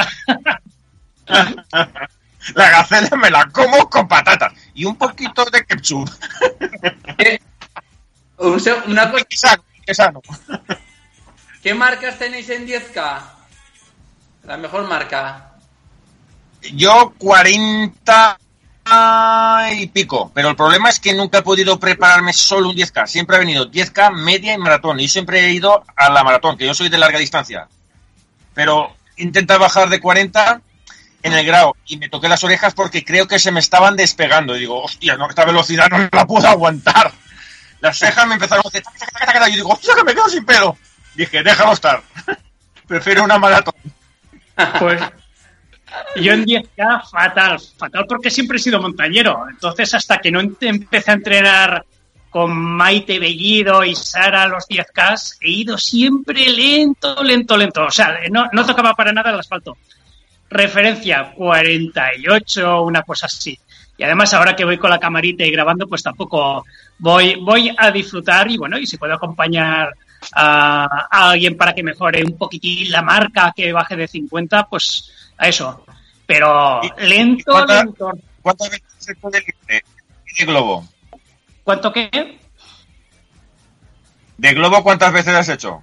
La 2.55 2.71
gacela 2.71 3.17
me 3.17 3.31
la 3.31 3.45
como 3.47 3.89
con 3.89 4.09
patatas 4.09 4.53
y 4.75 4.85
un 4.85 4.97
poquito 4.97 5.45
de 5.47 5.65
ketchup. 5.65 6.11
Una 8.39 9.11
cosa... 9.11 9.61
¿Qué 11.63 11.75
marcas 11.75 12.19
tenéis 12.19 12.49
en 12.51 12.67
10K? 12.67 13.21
La 14.45 14.57
mejor 14.57 14.89
marca. 14.89 15.53
Yo 16.75 17.15
40 17.19 18.39
y 19.73 19.87
pico, 19.87 20.31
pero 20.35 20.51
el 20.51 20.57
problema 20.57 20.91
es 20.91 21.01
que 21.01 21.15
nunca 21.15 21.39
he 21.39 21.43
podido 21.43 21.79
prepararme 21.79 22.33
solo 22.33 22.71
un 22.71 22.77
10K, 22.77 23.07
siempre 23.07 23.37
ha 23.37 23.41
venido 23.41 23.71
10K, 23.71 24.13
media 24.15 24.55
y 24.55 24.59
maratón, 24.59 25.01
y 25.01 25.09
siempre 25.09 25.41
he 25.41 25.53
ido 25.53 25.85
a 25.97 26.11
la 26.11 26.25
maratón, 26.25 26.57
que 26.57 26.67
yo 26.67 26.75
soy 26.75 26.89
de 26.89 26.99
larga 26.99 27.19
distancia. 27.19 27.69
Pero 28.55 28.95
intenta 29.17 29.59
bajar 29.59 29.89
de 29.89 30.01
40 30.01 30.61
en 31.23 31.33
el 31.33 31.47
grado 31.47 31.77
y 31.87 31.97
me 31.97 32.09
toqué 32.09 32.29
las 32.29 32.43
orejas 32.45 32.75
porque 32.75 33.05
creo 33.05 33.29
que 33.29 33.39
se 33.39 33.53
me 33.53 33.61
estaban 33.61 33.97
despegando 33.97 34.57
y 34.57 34.61
digo, 34.61 34.83
hostia, 34.83 35.17
no, 35.17 35.29
esta 35.29 35.45
velocidad 35.45 35.89
no 35.89 36.09
la 36.11 36.27
puedo 36.27 36.49
aguantar. 36.49 37.13
Las 37.81 37.99
cejas 37.99 38.27
me 38.27 38.35
empezaron 38.35 38.65
a 38.65 38.69
hacer 38.69 38.83
y 39.49 39.57
digo, 39.57 39.71
hostia, 39.71 39.95
que 39.95 40.05
me 40.05 40.15
quedo 40.15 40.29
sin 40.29 40.45
pelo. 40.45 40.77
Dije, 41.15 41.43
déjalo 41.43 41.73
estar. 41.73 42.03
Prefiero 42.87 43.25
una 43.25 43.39
maratón. 43.39 43.75
Pues 44.79 45.01
Yo 46.17 46.33
en 46.33 46.45
10K, 46.45 47.09
fatal, 47.11 47.59
fatal 47.77 48.07
porque 48.07 48.31
siempre 48.31 48.59
he 48.59 48.61
sido 48.61 48.81
montañero. 48.81 49.45
Entonces, 49.49 49.95
hasta 49.95 50.19
que 50.19 50.31
no 50.31 50.41
empecé 50.41 51.11
a 51.11 51.15
entrenar 51.15 51.85
con 52.29 52.55
Maite 52.55 53.19
Bellido 53.19 53.85
y 53.85 53.95
Sara 53.95 54.47
los 54.47 54.67
10K, 54.69 55.39
he 55.41 55.51
ido 55.51 55.79
siempre 55.79 56.51
lento, 56.51 57.23
lento, 57.23 57.57
lento. 57.57 57.85
O 57.85 57.91
sea, 57.91 58.19
no, 58.31 58.47
no 58.53 58.67
tocaba 58.67 58.95
para 58.95 59.13
nada 59.13 59.31
el 59.31 59.39
asfalto. 59.39 59.77
Referencia 60.49 61.33
48, 61.35 62.83
una 62.83 63.03
cosa 63.03 63.27
así. 63.27 63.59
Y 63.97 64.05
además 64.05 64.33
ahora 64.35 64.57
que 64.57 64.65
voy 64.65 64.79
con 64.79 64.91
la 64.91 64.99
camarita 64.99 65.45
y 65.45 65.51
grabando, 65.51 65.87
pues 65.87 66.03
tampoco 66.03 66.65
voy, 66.99 67.37
voy 67.37 67.75
a 67.77 67.91
disfrutar 67.91 68.51
y 68.51 68.57
bueno, 68.57 68.79
y 68.79 68.87
si 68.87 68.97
puedo 68.97 69.15
acompañar 69.15 69.93
a, 70.35 71.09
alguien 71.11 71.57
para 71.57 71.75
que 71.75 71.83
mejore 71.83 72.25
un 72.25 72.37
poquitín 72.37 72.91
la 72.91 73.03
marca, 73.03 73.53
que 73.55 73.73
baje 73.73 73.97
de 73.97 74.09
50, 74.09 74.69
pues 74.69 75.33
a 75.37 75.49
eso. 75.49 75.85
Pero 76.27 76.81
lento, 76.99 77.67
lento. 77.67 78.13
¿Cuántas 78.41 78.71
veces 78.71 78.89
se 78.99 79.15
puede 79.17 79.45
de 79.69 80.45
globo? 80.45 80.89
¿Cuánto 81.65 81.93
qué? 81.93 82.39
¿De 84.39 84.55
globo 84.55 84.83
cuántas 84.83 85.13
veces 85.13 85.35
has 85.35 85.49
hecho? 85.49 85.83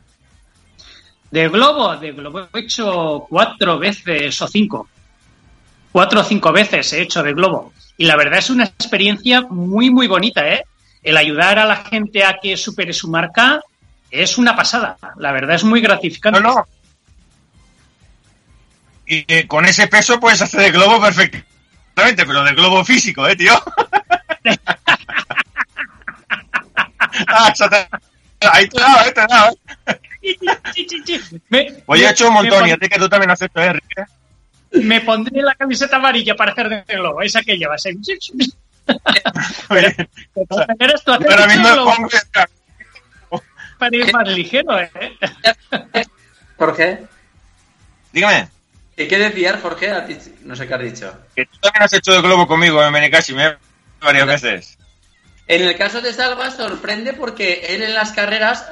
De 1.32 1.47
globo, 1.47 1.95
de 1.95 2.12
globo 2.12 2.47
he 2.54 2.60
hecho 2.60 3.25
cuatro 3.30 3.78
veces 3.78 4.41
o 4.41 4.47
cinco. 4.47 4.89
Cuatro 5.91 6.21
o 6.21 6.23
cinco 6.23 6.52
veces 6.52 6.91
he 6.93 7.02
hecho 7.02 7.23
de 7.23 7.34
globo. 7.34 7.71
Y 7.97 8.06
la 8.06 8.15
verdad 8.15 8.39
es 8.39 8.49
una 8.49 8.65
experiencia 8.65 9.41
muy, 9.41 9.89
muy 9.89 10.08
bonita, 10.08 10.47
¿eh? 10.47 10.65
El 11.04 11.17
ayudar 11.17 11.60
a 11.60 11.65
la 11.65 11.78
gente 11.78 12.23
a 12.23 12.39
que 12.41 12.58
supere 12.58 12.93
su 12.93 13.10
marca 13.10 13.62
es 14.12 14.38
una 14.38 14.56
pasada. 14.56 14.97
La 15.17 15.32
verdad 15.32 15.56
es 15.56 15.63
muy 15.63 15.82
gratificante. 15.82 16.41
No, 16.41 16.56
no. 16.56 16.67
Y 19.12 19.26
eh, 19.28 19.48
con 19.48 19.65
ese 19.65 19.88
peso 19.88 20.19
puedes 20.19 20.39
hacer 20.39 20.62
de 20.62 20.69
globo 20.69 21.02
perfectamente, 21.02 22.28
pero 22.28 22.43
de 22.43 22.54
globo 22.54 22.86
físico, 22.86 23.28
¿eh, 23.28 23.36
tío? 23.36 23.54
ah, 27.28 27.52
Ahí 28.41 28.69
te 28.69 28.78
he 28.78 28.82
dado, 28.82 29.00
eh, 29.08 29.12
te 29.12 29.22
he 29.22 29.28
dado. 29.28 29.58
Eh. 30.22 31.84
Pues 31.88 32.02
he 32.02 32.10
hecho 32.10 32.28
un 32.28 32.36
montón 32.36 32.67
y 32.67 32.72
a 32.72 32.78
ti 32.78 32.88
que 32.88 33.00
tú 33.00 33.10
también 33.10 33.32
has 33.32 33.41
hecho, 33.41 33.60
¿eh, 33.60 33.82
me 34.74 35.02
pondré 35.02 35.41
la 35.41 35.56
camiseta 35.56 35.95
amarilla 35.95 36.36
para 36.36 36.52
hacer 36.52 36.69
de 36.69 36.84
globo, 36.95 37.24
esa 37.24 37.41
que 37.41 37.58
llevas. 37.58 37.84
¿eh? 37.88 37.98
Pero, 39.69 39.88
eres 40.80 41.04
tú 41.04 41.13
hacer 41.13 41.28
para 43.80 43.95
ir 43.95 44.13
más 44.13 44.28
ligero, 44.28 44.80
¿eh? 44.80 44.91
Jorge. 46.58 47.08
Dígame. 48.12 48.59
¿Qué 49.00 49.08
quiere 49.08 49.30
decir, 49.30 49.58
Jorge? 49.62 49.94
No 50.44 50.58
sé 50.58 50.68
qué 50.68 50.74
has 50.74 50.82
dicho. 50.82 51.14
Que 51.34 51.46
tú 51.46 51.58
también 51.62 51.84
has 51.84 51.94
hecho 51.94 52.12
de 52.12 52.22
globo 52.22 52.46
conmigo 52.46 52.84
en 52.84 52.92
Menecasi, 52.92 53.34
me 53.34 53.56
varias 54.02 54.28
veces. 54.28 54.78
En 55.48 55.62
el 55.62 55.78
caso 55.78 56.02
de 56.02 56.12
Salva 56.12 56.52
sorprende 56.52 57.14
porque 57.14 57.66
él 57.70 57.82
en 57.82 57.94
las 57.94 58.12
carreras, 58.12 58.66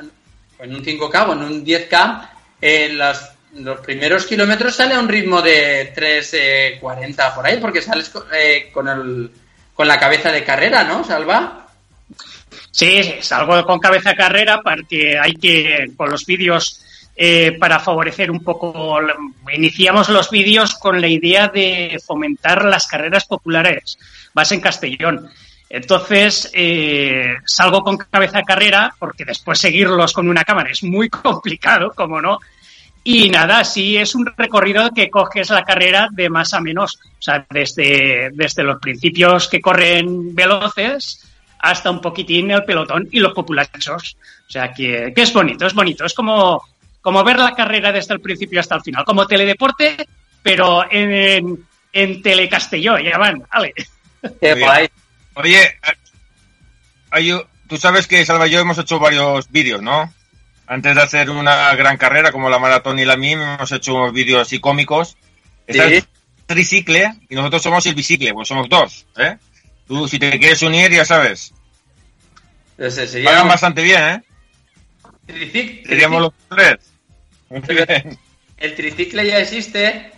en 0.60 0.76
un 0.76 0.84
5K 0.84 1.30
o 1.30 1.32
en 1.32 1.44
un 1.44 1.66
10K, 1.66 2.30
en 2.60 2.98
las 2.98 3.36
los 3.54 3.80
primeros 3.80 4.26
kilómetros 4.26 4.76
sale 4.76 4.96
a 4.96 5.00
un 5.00 5.08
ritmo 5.08 5.42
de 5.42 5.94
3.40 5.96 7.34
por 7.34 7.48
ahí, 7.48 7.60
porque 7.62 7.82
sales 7.82 8.12
eh, 8.34 8.70
con, 8.74 8.90
el, 8.90 9.32
con 9.74 9.88
la 9.88 9.98
cabeza 9.98 10.30
de 10.34 10.44
carrera, 10.44 10.84
¿no, 10.84 11.06
Salva? 11.06 11.70
Sí, 12.70 13.16
salgo 13.22 13.63
con 13.63 13.80
cabeza 13.80 14.10
de 14.10 14.18
carrera 14.18 14.60
porque 14.62 15.18
hay 15.18 15.36
que, 15.36 15.90
con 15.96 16.10
los 16.10 16.26
vídeos, 16.26 16.84
eh, 17.17 17.58
para 17.60 17.80
favorecer 17.80 18.30
un 18.30 18.41
poco, 18.41 18.99
iniciamos 19.51 20.10
los 20.10 20.30
vídeos 20.30 20.75
con 20.75 21.01
la 21.01 21.08
idea 21.08 21.47
de 21.47 21.99
fomentar 22.06 22.63
las 22.65 22.86
carreras 22.86 23.25
populares, 23.25 23.97
vas 24.34 24.51
en 24.51 24.62
Castellón. 24.62 25.27
Entonces, 25.69 26.49
eh, 26.53 27.36
salgo 27.45 27.82
con 27.82 27.97
cabeza 27.97 28.38
de 28.38 28.43
carrera 28.43 28.95
porque 28.97 29.25
después 29.25 29.60
seguirlos 29.60 30.13
con 30.13 30.30
una 30.30 30.43
cámara 30.43 30.69
es 30.69 30.84
muy 30.84 31.10
complicado, 31.10 31.91
como 31.95 32.21
no, 32.21 32.39
y 33.10 33.30
nada, 33.30 33.63
sí 33.63 33.95
es 33.95 34.15
un 34.15 34.25
recorrido 34.36 34.91
que 34.91 35.10
coges 35.10 35.49
la 35.49 35.63
carrera 35.63 36.10
de 36.12 36.30
más 36.30 36.53
a 36.53 36.60
menos. 36.60 36.99
O 37.17 37.21
sea, 37.21 37.45
desde, 37.49 38.32
desde 38.34 38.63
los 38.63 38.82
principios 38.82 39.47
que 39.47 39.62
corren 39.62 40.36
veloces 40.36 41.25
hasta 41.60 41.89
un 41.89 42.01
poquitín 42.01 42.51
el 42.51 42.65
pelotón 42.65 43.08
y 43.10 43.21
los 43.21 43.34
populachos. 43.34 44.17
O 44.45 44.51
sea, 44.51 44.73
que, 44.73 45.13
es 45.15 45.34
bonito, 45.34 45.65
es 45.65 45.73
bonito. 45.73 46.03
Es 46.03 46.13
como, 46.13 46.62
como 47.08 47.24
ver 47.24 47.39
la 47.39 47.56
carrera 47.56 47.93
desde 47.93 48.15
el 48.15 48.20
principio 48.20 48.60
hasta 48.60 48.76
el 48.76 48.82
final. 48.82 49.06
Como 49.06 49.26
teledeporte, 49.26 49.96
pero 50.43 50.84
en, 50.91 51.65
en 51.93 52.22
Telecastelló. 52.22 53.00
Ya 53.00 53.17
van, 53.17 53.48
vale. 53.50 53.74
Oye, 55.36 55.80
Oye, 57.13 57.46
tú 57.70 57.78
sabes 57.78 58.08
que 58.08 58.26
Salva 58.26 58.46
y 58.46 58.52
yo 58.52 58.60
hemos 58.60 58.78
hecho 58.78 59.00
varios 59.00 59.50
vídeos, 59.50 59.82
¿no? 59.82 60.13
antes 60.67 60.96
de 60.96 61.02
hacer 61.02 61.30
una 61.30 61.74
gran 61.76 61.96
carrera 61.96 62.34
como 62.34 62.50
la 62.50 62.60
maratón 62.60 63.00
y 63.00 63.06
la 63.06 63.15
MIM, 63.15 63.39
hemos 63.39 63.72
hecho 63.72 63.96
unos 63.96 64.12
vídeos 64.12 64.41
así 64.41 64.60
cómicos. 64.60 65.15
Está 65.65 65.86
el 65.86 66.04
tricicle 66.46 67.13
y 67.30 67.36
nosotros 67.36 67.62
somos 67.63 67.86
el 67.86 67.96
bicicle, 67.96 68.34
pues 68.34 68.50
somos 68.50 68.67
dos. 68.67 69.08
¿eh? 69.15 69.38
Tú, 69.88 70.10
si 70.10 70.20
te 70.20 70.38
quieres 70.38 70.62
unir, 70.62 70.91
ya 70.91 71.06
sabes. 71.06 71.54
Pagan 73.24 73.48
bastante 73.48 73.82
bien, 73.82 74.04
¿eh? 74.04 74.24
Tricicle. 75.26 75.84
Seríamos 75.86 76.22
los 76.22 76.34
tres. 76.50 76.96
El 78.57 78.75
tricicle 78.75 79.25
ya 79.25 79.39
existe. 79.39 80.12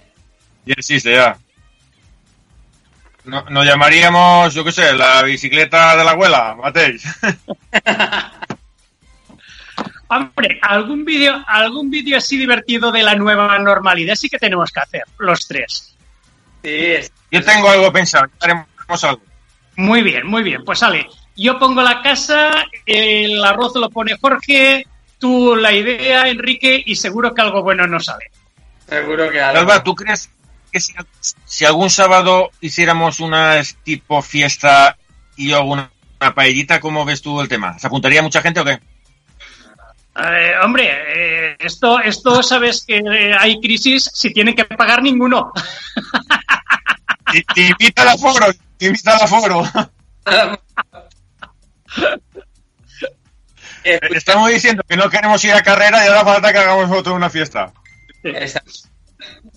Ya 0.66 0.74
existe, 0.78 1.14
ya. 1.14 1.38
No, 3.26 3.44
nos 3.50 3.66
llamaríamos, 3.66 4.54
yo 4.54 4.64
qué 4.64 4.72
sé, 4.72 4.94
la 4.94 5.22
bicicleta 5.24 5.98
de 5.98 6.04
la 6.04 6.12
abuela, 6.12 6.56
Matei. 6.56 6.98
Hombre, 10.08 10.60
algún 10.64 11.06
vídeo, 11.06 11.44
algún 11.46 11.92
vídeo 11.92 12.18
así 12.18 12.38
divertido 12.38 12.92
de 12.92 13.04
la 13.04 13.14
nueva 13.14 13.60
normalidad 13.60 14.16
sí 14.16 14.28
que 14.28 14.40
tenemos 14.40 14.72
que 14.72 14.80
hacer, 14.80 15.04
los 15.20 15.48
tres. 15.48 15.96
Sí, 16.64 16.94
Yo 17.30 17.44
tengo 17.44 17.70
algo 17.70 17.92
pensado, 17.92 18.26
haremos 18.40 19.04
algo. 19.04 19.22
Muy 19.76 20.02
bien, 20.02 20.26
muy 20.26 20.44
bien. 20.44 20.64
Pues 20.66 20.80
sale. 20.80 21.08
Yo 21.38 21.58
pongo 21.58 21.82
la 21.82 22.02
casa, 22.02 22.66
el 22.86 23.44
arroz 23.46 23.76
lo 23.76 23.90
pone 23.90 24.18
Jorge, 24.20 24.86
tú 25.20 25.56
la 25.56 25.74
idea, 25.74 26.30
Enrique, 26.30 26.82
y 26.86 26.96
seguro 26.96 27.34
que 27.34 27.42
algo 27.42 27.62
bueno 27.62 27.86
nos 27.88 28.06
sale. 28.06 28.32
Seguro 28.88 29.30
que 29.30 29.42
algo. 29.42 29.60
Alba, 29.60 29.84
¿tú 29.84 29.94
crees 29.94 30.30
que 30.72 30.80
si, 30.80 31.66
algún 31.66 31.90
sábado 31.90 32.52
hiciéramos 32.62 33.20
una 33.20 33.62
tipo 33.84 34.22
fiesta 34.22 34.98
y 35.36 35.54
hago 35.54 35.72
una, 35.72 35.92
una 36.20 36.34
paellita, 36.34 36.80
¿cómo 36.80 37.06
ves 37.06 37.22
tú 37.22 37.40
el 37.42 37.48
tema? 37.48 37.78
¿Se 37.78 37.88
apuntaría 37.88 38.22
mucha 38.22 38.42
gente 38.42 38.60
o 38.60 38.66
qué? 38.66 38.80
Eh, 40.16 40.54
hombre, 40.64 40.90
eh, 40.92 41.56
esto, 41.60 42.00
esto 42.00 42.44
sabes 42.44 42.84
que 42.86 43.02
hay 43.40 43.60
crisis 43.62 44.10
si 44.14 44.34
tienen 44.34 44.56
que 44.56 44.66
pagar 44.66 45.02
ninguno. 45.02 45.52
Te, 47.54 47.62
invita 47.62 48.02
al 48.02 48.10
aforo, 48.10 48.48
te 48.78 48.88
invita 48.88 49.16
al 49.16 49.22
aforo. 49.22 49.64
Estamos 53.84 54.50
diciendo 54.50 54.84
que 54.88 54.98
no 54.98 55.10
queremos 55.10 55.44
ir 55.44 55.54
a 55.54 55.64
carrera 55.64 56.04
y 56.04 56.08
ahora 56.08 56.26
falta 56.26 56.52
que 56.52 56.60
hagamos 56.60 56.92
otro 56.92 57.16
una 57.16 57.30
fiesta. 57.30 57.72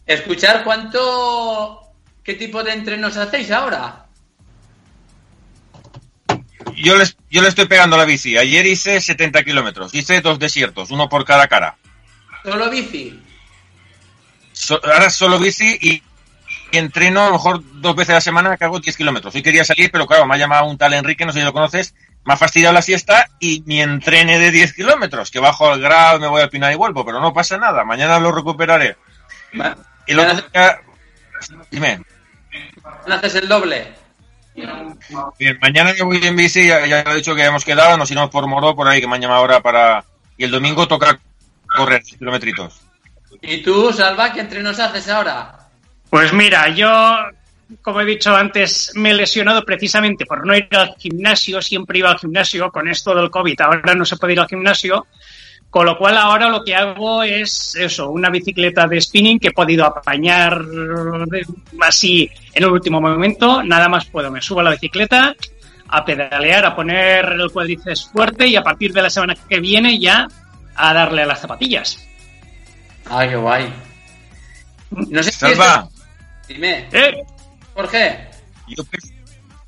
Escuchar 0.07 0.65
cuánto, 0.65 1.81
qué 2.23 2.35
tipo 2.35 2.63
de 2.63 2.73
entrenos 2.73 3.17
hacéis 3.17 3.51
ahora 3.51 4.03
yo, 6.77 6.97
les, 6.97 7.17
yo 7.31 7.43
le 7.43 7.49
estoy 7.49 7.67
pegando 7.67 7.97
la 7.97 8.05
bici. 8.05 8.37
Ayer 8.37 8.67
hice 8.67 9.01
70 9.01 9.45
kilómetros. 9.45 9.95
Hice 9.95 10.21
dos 10.21 10.39
desiertos, 10.39 10.91
uno 10.91 11.09
por 11.09 11.25
cada 11.25 11.49
cara. 11.49 11.77
¿Solo 12.45 12.71
bici? 12.71 13.21
ahora 14.85 15.11
solo 15.11 15.39
bici 15.39 15.79
y, 15.81 16.03
entreno 16.73 17.23
a 17.23 17.27
lo 17.27 17.33
mejor 17.33 17.63
dos 17.81 17.97
veces 17.97 18.11
a 18.11 18.15
la 18.15 18.21
semana 18.21 18.57
que 18.57 18.65
hago 18.65 18.81
10 18.81 18.97
kilómetros. 18.97 19.35
Hoy 19.35 19.43
quería 19.43 19.65
salir, 19.65 19.91
pero 19.91 20.07
claro, 20.07 20.27
me 20.27 20.35
ha 20.35 20.39
llamado 20.39 20.67
un 20.67 20.79
tal 20.79 20.95
Enrique, 20.95 21.25
no 21.25 21.33
sé 21.33 21.41
si 21.41 21.45
lo 21.45 21.53
conoces, 21.53 21.95
me 22.25 22.35
ha 22.35 22.37
fastidiado 22.37 22.75
la 22.75 22.83
siesta 22.83 23.29
y 23.41 23.63
mi 23.67 23.81
entrene 23.81 24.39
de 24.39 24.51
10 24.51 24.75
kilómetros, 24.75 25.31
que 25.31 25.41
bajo 25.41 25.71
al 25.71 25.81
grado, 25.81 26.21
me 26.21 26.29
voy 26.29 26.43
al 26.43 26.51
pinar 26.51 26.73
y 26.73 26.77
vuelvo, 26.77 27.05
pero 27.05 27.21
no 27.21 27.33
pasa 27.33 27.59
nada, 27.59 27.85
mañana 27.85 28.19
lo 28.19 28.33
recuperaré. 28.33 28.97
y 30.07 30.15
lo 30.15 30.25
Dime. 31.71 32.01
¿Haces 33.09 33.35
el 33.37 33.49
doble? 33.49 33.93
Bien, 35.39 35.59
mañana 35.61 35.95
yo 35.95 36.07
voy 36.07 36.21
en 36.23 36.37
bici, 36.37 36.67
ya, 36.67 36.87
ya 36.87 37.01
he 37.01 37.15
dicho 37.17 37.35
que 37.35 37.45
hemos 37.45 37.65
quedado, 37.65 37.97
nos 37.97 38.11
iremos 38.11 38.31
por 38.31 38.47
Moro, 38.47 38.77
por 38.77 38.87
ahí, 38.87 39.01
que 39.01 39.09
me 39.09 39.17
han 39.17 39.23
llamado 39.23 39.41
ahora 39.41 39.61
para... 39.61 40.05
Y 40.37 40.45
el 40.45 40.51
domingo 40.51 40.87
toca 40.87 41.19
correr 41.77 42.03
kilometritos. 42.03 42.81
¿Y 43.41 43.63
tú, 43.63 43.93
Salva, 43.93 44.33
qué 44.33 44.41
entrenos 44.41 44.79
haces 44.79 45.09
ahora? 45.09 45.59
Pues 46.11 46.33
mira, 46.33 46.69
yo, 46.69 47.17
como 47.81 48.01
he 48.01 48.05
dicho 48.05 48.35
antes, 48.35 48.93
me 48.95 49.11
he 49.11 49.15
lesionado 49.15 49.65
precisamente 49.65 50.27
por 50.27 50.47
no 50.47 50.57
ir 50.57 50.69
al 50.73 50.95
gimnasio, 50.99 51.63
siempre 51.63 51.99
iba 51.99 52.11
al 52.11 52.19
gimnasio, 52.19 52.71
con 52.71 52.89
esto 52.89 53.15
del 53.15 53.31
COVID, 53.31 53.61
ahora 53.61 53.95
no 53.95 54.05
se 54.05 54.17
puede 54.17 54.35
ir 54.35 54.41
al 54.41 54.49
gimnasio, 54.49 55.07
Con 55.71 55.87
lo 55.87 55.97
cual 55.97 56.19
ahora 56.19 56.51
lo 56.51 56.63
que 56.63 56.75
hago 56.75 57.23
es 57.23 57.75
eso, 57.77 58.11
una 58.11 58.29
bicicleta 58.29 58.87
de 58.87 59.01
spinning 59.01 59.39
que 59.39 59.49
he 59.49 59.53
podido 59.53 59.87
apañar 59.87 60.63
así 61.81 62.31
en 62.53 62.63
el 62.63 62.71
último 62.71 63.01
momento. 63.01 63.63
Nada 63.63 63.89
más 63.89 64.05
puedo, 64.05 64.31
me 64.31 64.43
subo 64.43 64.61
a 64.61 64.65
la 64.65 64.73
bicicleta, 64.73 65.35
a 65.89 66.05
pedalear, 66.05 66.67
a 66.67 66.77
poner 66.77 67.25
el 67.25 67.51
cuádriceps 67.51 68.11
fuerte 68.13 68.47
y 68.47 68.57
a 68.57 68.63
partir 68.63 68.93
de 68.93 69.01
la 69.01 69.09
semana 69.09 69.35
que 69.35 69.61
viene 69.61 69.99
ya 69.99 70.29
a 70.75 70.93
darle 70.93 71.23
a 71.23 71.27
las 71.27 71.41
zapatillas. 71.41 71.99
Ay, 73.09 73.31
qué 73.31 73.37
guay. 73.37 73.73
No 74.91 75.23
sé 75.23 75.33
Salva. 75.33 75.89
Dime. 76.49 76.87
¿Eh? 76.93 77.25
Jorge. 77.75 78.29
Yo 78.69 78.85
peso, 78.85 79.09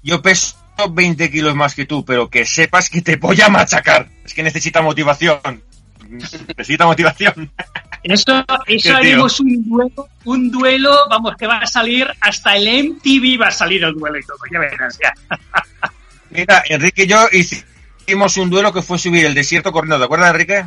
yo 0.03 0.23
peso 0.23 0.57
20 0.91 1.31
kilos 1.31 1.55
más 1.55 1.75
que 1.75 1.87
tú, 1.87 2.05
pero 2.05 2.29
que 2.29 2.45
sepas 2.45 2.91
que 2.91 3.03
te 3.03 3.17
voy 3.17 3.41
a 3.41 3.49
machacar. 3.49 4.09
Es 4.25 4.35
que 4.35 4.43
necesita 4.43 4.83
motivación. 4.83 5.63
Necesita 6.09 6.87
motivación. 6.87 7.51
Eso, 8.05 8.45
eso 8.67 8.95
haremos 8.95 9.41
un 9.41 9.67
duelo, 9.67 10.09
un 10.25 10.51
duelo, 10.51 10.95
vamos, 11.09 11.37
que 11.39 11.47
va 11.47 11.57
a 11.57 11.67
salir 11.67 12.07
hasta 12.21 12.55
el 12.55 12.91
MTV 12.91 13.41
va 13.41 13.49
a 13.49 13.51
salir 13.51 13.83
el 13.83 13.95
duelo 13.95 14.19
y 14.19 14.23
todo, 14.23 14.37
ya 14.53 14.59
verás, 14.59 14.99
ya. 15.03 15.15
Mira, 16.31 16.63
Enrique 16.69 17.05
y 17.05 17.07
yo 17.07 17.27
hicimos 17.33 18.37
un 18.37 18.51
duelo 18.51 18.75
que 18.75 18.83
fue 18.83 18.99
subir 18.99 19.25
el 19.25 19.33
desierto 19.33 19.73
corriendo, 19.73 19.97
¿te 19.97 20.05
acuerdas, 20.05 20.33
Enrique? 20.33 20.67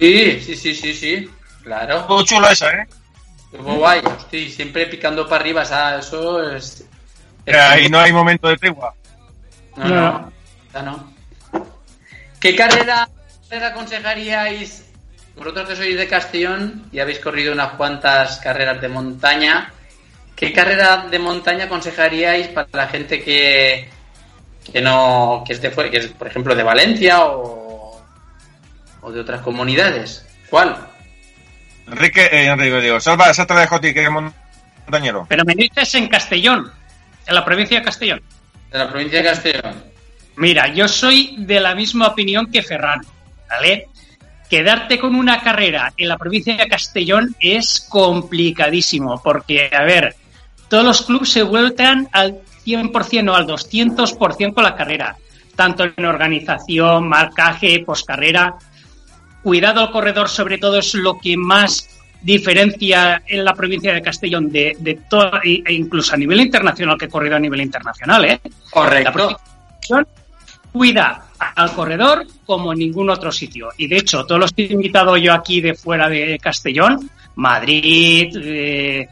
Sí, 0.00 0.40
sí, 0.40 0.56
sí, 0.56 0.74
sí, 0.74 0.92
sí, 0.92 1.30
claro. 1.62 2.02
Todo 2.06 2.24
chulo 2.24 2.50
eso, 2.50 2.68
¿eh? 2.68 2.88
Muy 3.58 3.76
guay, 3.76 4.02
estoy 4.18 4.50
siempre 4.50 4.86
picando 4.86 5.28
para 5.28 5.42
arriba, 5.42 5.62
o 5.62 5.98
eso 5.98 6.52
es... 6.52 6.84
Ahí 7.46 7.88
no 7.88 7.98
hay 7.98 8.12
momento 8.12 8.48
de 8.48 8.56
tregua. 8.56 8.94
No, 9.76 9.88
no, 9.88 10.32
no. 10.74 10.82
no. 10.82 11.12
¿Qué 12.40 12.56
carrera 12.56 13.08
aconsejaríais, 13.60 14.84
vosotros 15.36 15.68
que 15.68 15.76
sois 15.76 15.96
de 15.96 16.08
Castellón 16.08 16.88
y 16.90 17.00
habéis 17.00 17.18
corrido 17.18 17.52
unas 17.52 17.74
cuantas 17.74 18.38
carreras 18.38 18.80
de 18.80 18.88
montaña, 18.88 19.72
qué 20.34 20.52
carrera 20.52 21.08
de 21.10 21.18
montaña 21.18 21.66
aconsejaríais 21.66 22.48
para 22.48 22.68
la 22.72 22.88
gente 22.88 23.22
que, 23.22 23.90
que 24.72 24.80
no, 24.80 25.44
que 25.46 25.52
esté 25.52 25.70
que 25.70 25.96
es, 25.98 26.08
por 26.08 26.26
ejemplo, 26.26 26.54
de 26.54 26.62
Valencia 26.62 27.26
o, 27.26 28.00
o 29.02 29.12
de 29.12 29.20
otras 29.20 29.42
comunidades? 29.42 30.26
¿Cuál? 30.48 30.91
Enrique, 31.86 32.28
eh, 32.30 32.46
Enrique, 32.46 32.80
digo, 32.80 33.00
salva, 33.00 33.30
esa 33.30 33.46
te 33.46 33.54
la 33.54 33.60
dejo 33.60 33.76
a 33.76 33.80
ti, 33.80 33.92
que 33.92 34.04
es 34.04 34.10
montañero. 34.10 35.26
Pero 35.28 35.44
me 35.44 35.54
dices 35.54 35.94
en 35.94 36.08
Castellón, 36.08 36.70
en 37.26 37.34
la 37.34 37.44
provincia 37.44 37.78
de 37.78 37.84
Castellón. 37.84 38.22
De 38.70 38.78
la 38.78 38.90
provincia 38.90 39.18
de 39.18 39.24
Castellón. 39.24 39.92
Mira, 40.36 40.68
yo 40.68 40.88
soy 40.88 41.34
de 41.38 41.60
la 41.60 41.74
misma 41.74 42.08
opinión 42.08 42.50
que 42.50 42.62
Ferran, 42.62 43.00
¿vale? 43.48 43.88
Quedarte 44.48 44.98
con 44.98 45.14
una 45.14 45.40
carrera 45.40 45.92
en 45.96 46.08
la 46.08 46.16
provincia 46.16 46.56
de 46.56 46.68
Castellón 46.68 47.34
es 47.40 47.86
complicadísimo, 47.88 49.20
porque, 49.22 49.70
a 49.72 49.82
ver, 49.82 50.14
todos 50.68 50.84
los 50.84 51.02
clubes 51.02 51.30
se 51.30 51.42
vuelcan 51.42 52.08
al 52.12 52.40
100% 52.64 53.30
o 53.30 53.34
al 53.34 53.46
200% 53.46 54.54
con 54.54 54.64
la 54.64 54.74
carrera, 54.74 55.16
tanto 55.54 55.84
en 55.84 56.04
organización, 56.04 57.08
marcaje, 57.08 57.82
poscarrera. 57.84 58.54
Cuidado 59.42 59.80
al 59.80 59.90
corredor, 59.90 60.28
sobre 60.28 60.58
todo, 60.58 60.78
es 60.78 60.94
lo 60.94 61.18
que 61.18 61.36
más 61.36 61.88
diferencia 62.22 63.22
en 63.26 63.44
la 63.44 63.54
provincia 63.54 63.92
de 63.92 64.00
Castellón 64.00 64.50
de, 64.50 64.76
de 64.78 65.00
todo, 65.08 65.40
e 65.42 65.72
incluso 65.72 66.14
a 66.14 66.16
nivel 66.16 66.40
internacional, 66.40 66.96
que 66.96 67.06
he 67.06 67.08
corrido 67.08 67.36
a 67.36 67.40
nivel 67.40 67.60
internacional, 67.60 68.24
¿eh? 68.24 68.40
Correcto. 68.70 69.38
La 69.88 70.06
cuida 70.72 71.24
al 71.38 71.72
corredor 71.74 72.26
como 72.46 72.72
en 72.72 72.78
ningún 72.78 73.10
otro 73.10 73.30
sitio. 73.30 73.68
Y 73.76 73.86
de 73.88 73.98
hecho, 73.98 74.24
todos 74.24 74.40
los 74.40 74.52
que 74.52 74.64
he 74.64 74.72
invitado 74.72 75.16
yo 75.16 75.34
aquí 75.34 75.60
de 75.60 75.74
fuera 75.74 76.08
de 76.08 76.38
Castellón, 76.40 77.10
Madrid, 77.34 78.34
eh, 78.42 79.08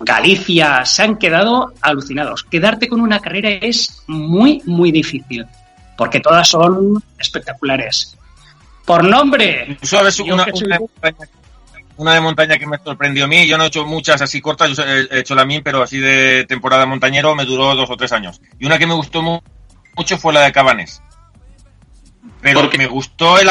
Galicia, 0.00 0.84
se 0.84 1.02
han 1.02 1.16
quedado 1.16 1.72
alucinados. 1.80 2.44
Quedarte 2.44 2.88
con 2.88 3.00
una 3.00 3.20
carrera 3.20 3.48
es 3.48 4.02
muy, 4.06 4.60
muy 4.66 4.92
difícil, 4.92 5.46
porque 5.96 6.20
todas 6.20 6.48
son 6.48 7.02
espectaculares. 7.18 8.16
Por 8.88 9.04
nombre. 9.04 9.76
¿Sabes 9.82 10.18
una, 10.18 10.46
una 11.98 12.14
de 12.14 12.20
montaña 12.20 12.56
que 12.56 12.66
me 12.66 12.78
sorprendió 12.78 13.26
a 13.26 13.28
mí. 13.28 13.46
Yo 13.46 13.58
no 13.58 13.64
he 13.64 13.66
hecho 13.66 13.84
muchas 13.84 14.22
así 14.22 14.40
cortas, 14.40 14.74
yo 14.74 14.82
he 14.82 15.20
hecho 15.20 15.34
la 15.34 15.44
mía, 15.44 15.60
pero 15.62 15.82
así 15.82 15.98
de 15.98 16.46
temporada 16.48 16.86
montañero 16.86 17.34
me 17.34 17.44
duró 17.44 17.74
dos 17.74 17.90
o 17.90 17.96
tres 17.98 18.12
años. 18.12 18.40
Y 18.58 18.64
una 18.64 18.78
que 18.78 18.86
me 18.86 18.94
gustó 18.94 19.20
mucho 19.20 20.16
fue 20.16 20.32
la 20.32 20.40
de 20.40 20.52
Cabanes. 20.52 21.02
Pero 22.40 22.62
Porque 22.62 22.78
me 22.78 22.86
gustó 22.86 23.38
el, 23.38 23.50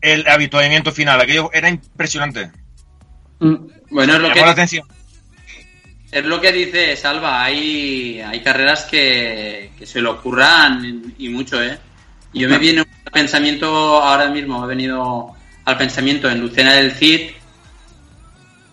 el 0.00 0.26
habituamiento 0.26 0.90
final, 0.90 1.20
aquello 1.20 1.50
era 1.52 1.68
impresionante. 1.68 2.50
Mm. 3.40 3.56
Bueno, 3.90 4.14
es 4.14 4.20
lo 4.20 4.32
que... 4.32 4.40
La 4.40 4.52
atención. 4.52 4.88
Es 6.10 6.24
lo 6.24 6.40
que 6.40 6.50
dice 6.50 6.96
Salva, 6.96 7.44
hay, 7.44 8.22
hay 8.22 8.42
carreras 8.42 8.86
que, 8.86 9.72
que 9.78 9.84
se 9.84 10.00
le 10.00 10.08
ocurran 10.08 11.12
y 11.18 11.28
mucho, 11.28 11.62
¿eh? 11.62 11.78
Yo 12.32 12.48
me 12.48 12.58
viene 12.58 12.82
un 12.82 12.97
pensamiento 13.10 14.02
ahora 14.02 14.28
mismo, 14.28 14.58
me 14.58 14.64
ha 14.64 14.68
venido 14.68 15.34
al 15.64 15.76
pensamiento 15.76 16.30
en 16.30 16.40
Lucena 16.40 16.72
del 16.72 16.92
Cid, 16.92 17.30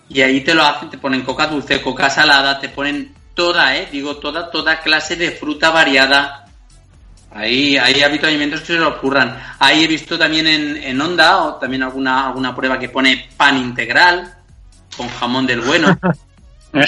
y 0.09 0.21
ahí 0.21 0.41
te 0.41 0.53
lo 0.53 0.63
hacen, 0.63 0.89
te 0.89 0.97
ponen 0.97 1.23
coca 1.23 1.47
dulce, 1.47 1.81
coca 1.81 2.09
salada, 2.09 2.59
te 2.59 2.69
ponen 2.69 3.15
toda, 3.33 3.75
eh, 3.75 3.89
digo 3.91 4.17
toda, 4.17 4.49
toda 4.51 4.79
clase 4.79 5.15
de 5.15 5.31
fruta 5.31 5.71
variada. 5.71 6.47
Ahí 7.31 7.77
hay 7.77 8.01
alimentos 8.01 8.61
que 8.61 8.67
se 8.67 8.75
lo 8.75 8.89
ocurran. 8.89 9.37
Ahí 9.59 9.83
he 9.83 9.87
visto 9.87 10.17
también 10.17 10.47
en, 10.47 10.77
en 10.77 11.01
Onda 11.01 11.43
o 11.43 11.55
también 11.55 11.83
alguna, 11.83 12.27
alguna 12.27 12.55
prueba 12.55 12.79
que 12.79 12.87
pone 12.87 13.29
pan 13.35 13.57
integral 13.57 14.33
con 14.95 15.09
jamón 15.09 15.45
del 15.45 15.59
bueno. 15.61 15.99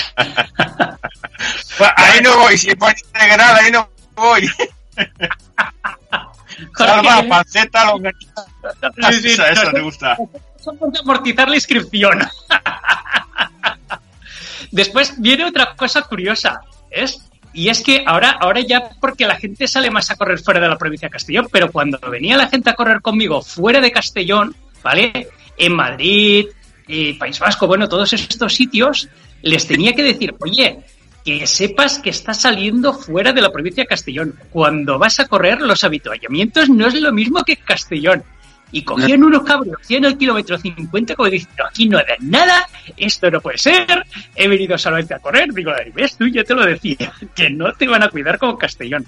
ahí 1.96 2.22
no 2.22 2.38
voy, 2.38 2.58
si 2.58 2.70
es 2.70 2.76
pan 2.76 2.96
integral, 2.98 3.56
ahí 3.56 3.72
no 3.72 3.90
voy. 4.16 4.50
Salva, 6.76 7.24
panceta, 7.28 7.86
longaniza. 7.86 8.46
Sí, 9.12 9.30
sí, 9.30 9.42
eso 9.52 9.72
te 9.72 9.82
gusta. 9.82 10.18
amortizar 11.02 11.48
la 11.48 11.56
inscripción. 11.56 12.20
Después 14.72 15.20
viene 15.20 15.46
otra 15.46 15.76
cosa 15.76 16.02
curiosa, 16.02 16.62
¿es? 16.92 17.22
Y 17.54 17.70
es 17.70 17.82
que 17.82 18.04
ahora, 18.06 18.32
ahora 18.40 18.62
ya 18.62 18.90
porque 19.00 19.26
la 19.26 19.36
gente 19.36 19.68
sale 19.68 19.90
más 19.90 20.12
a 20.12 20.16
correr 20.16 20.40
fuera 20.40 20.60
de 20.60 20.68
la 20.68 20.78
provincia 20.78 21.08
de 21.08 21.12
Castellón, 21.12 21.48
pero 21.52 21.72
cuando 21.72 21.98
venía 22.00 22.38
la 22.38 22.50
gente 22.50 22.70
a 22.70 22.76
correr 22.76 23.02
conmigo 23.02 23.42
fuera 23.42 23.80
de 23.80 23.92
Castellón, 23.92 24.56
¿vale? 24.84 25.30
En 25.58 25.76
Madrid, 25.76 26.48
y 26.88 27.14
País 27.14 27.40
Vasco, 27.40 27.68
bueno, 27.68 27.90
todos 27.90 28.14
estos 28.14 28.54
sitios, 28.54 29.10
les 29.42 29.68
tenía 29.68 29.94
que 29.94 30.04
decir, 30.04 30.36
oye, 30.40 30.80
que 31.28 31.46
sepas 31.46 32.00
que 32.00 32.10
está 32.10 32.34
saliendo 32.34 32.94
fuera 32.94 33.34
de 33.34 33.42
la 33.42 33.52
provincia 33.52 33.84
de 33.84 33.88
Castellón. 33.88 34.34
Cuando 34.50 34.98
vas 34.98 35.20
a 35.20 35.28
correr, 35.28 35.60
los 35.60 35.84
habituallamientos 35.84 36.70
no 36.70 36.88
es 36.88 36.94
lo 36.94 37.12
mismo 37.12 37.44
que 37.44 37.58
Castellón 37.58 38.24
y 38.72 38.82
cogían 38.84 39.26
unos 39.26 39.44
cabros, 39.44 39.76
hacían 39.82 40.06
el 40.06 40.18
kilómetro 40.18 40.58
50 40.58 41.16
como 41.16 41.30
diciendo, 41.30 41.66
aquí 41.70 41.90
no 41.90 41.98
hay 41.98 42.06
nada, 42.22 42.66
esto 42.96 43.30
no 43.30 43.42
puede 43.42 43.58
ser, 43.58 44.06
he 44.38 44.48
venido 44.48 44.78
solamente 44.78 45.16
a 45.16 45.20
correr, 45.20 45.54
digo, 45.54 45.74
ves 45.94 46.16
tú, 46.16 46.28
yo 46.28 46.46
te 46.46 46.56
lo 46.56 46.66
decía, 46.66 47.12
que 47.36 47.50
no 47.50 47.74
te 47.74 47.90
van 47.90 48.04
a 48.04 48.10
cuidar 48.10 48.40
como 48.40 48.58
Castellón. 48.58 49.06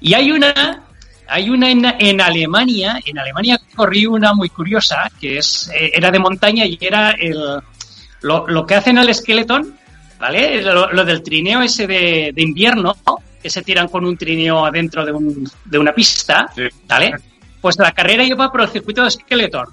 Y 0.00 0.14
hay 0.14 0.32
una, 0.32 0.82
hay 1.28 1.50
una 1.50 1.70
en, 1.70 2.20
Alemania, 2.20 2.98
en 3.06 3.16
Alemania 3.16 3.60
corrí 3.76 4.06
una 4.06 4.34
muy 4.34 4.48
curiosa, 4.48 5.08
que 5.20 5.38
es, 5.38 5.70
eh, 5.72 5.92
era 5.94 6.10
de 6.10 6.18
montaña 6.18 6.64
y 6.66 6.76
era 6.80 7.12
el, 7.12 7.62
lo, 8.22 8.66
que 8.66 8.74
hacen 8.74 8.98
el 8.98 9.14
Skeleton, 9.14 9.76
¿vale? 10.20 10.62
Lo, 10.62 11.04
del 11.04 11.22
trineo 11.22 11.62
ese 11.62 11.86
de, 11.86 12.32
invierno, 12.36 12.96
que 13.42 13.48
se 13.50 13.62
tiran 13.62 13.88
con 13.88 14.04
un 14.04 14.16
trineo 14.16 14.64
adentro 14.64 15.04
de, 15.04 15.12
un, 15.12 15.50
de 15.64 15.78
una 15.78 15.92
pista, 15.92 16.46
¿vale? 16.86 17.14
Pues 17.60 17.78
la 17.78 17.92
carrera 17.92 18.22
iba 18.22 18.50
por 18.50 18.62
el 18.62 18.68
circuito 18.68 19.02
de 19.02 19.10
Skeletor. 19.10 19.68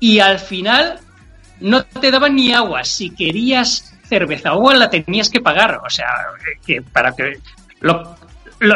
Y 0.00 0.20
al 0.20 0.38
final 0.38 0.98
no 1.60 1.84
te 1.84 2.10
daban 2.10 2.34
ni 2.34 2.52
agua. 2.52 2.84
Si 2.84 3.10
querías 3.10 3.94
cerveza 4.08 4.52
o 4.52 4.56
agua 4.56 4.74
la 4.74 4.90
tenías 4.90 5.28
que 5.28 5.40
pagar. 5.40 5.80
O 5.84 5.90
sea, 5.90 6.06
que 6.64 6.82
para 6.82 7.12
que... 7.12 7.38
Lo, 7.80 8.16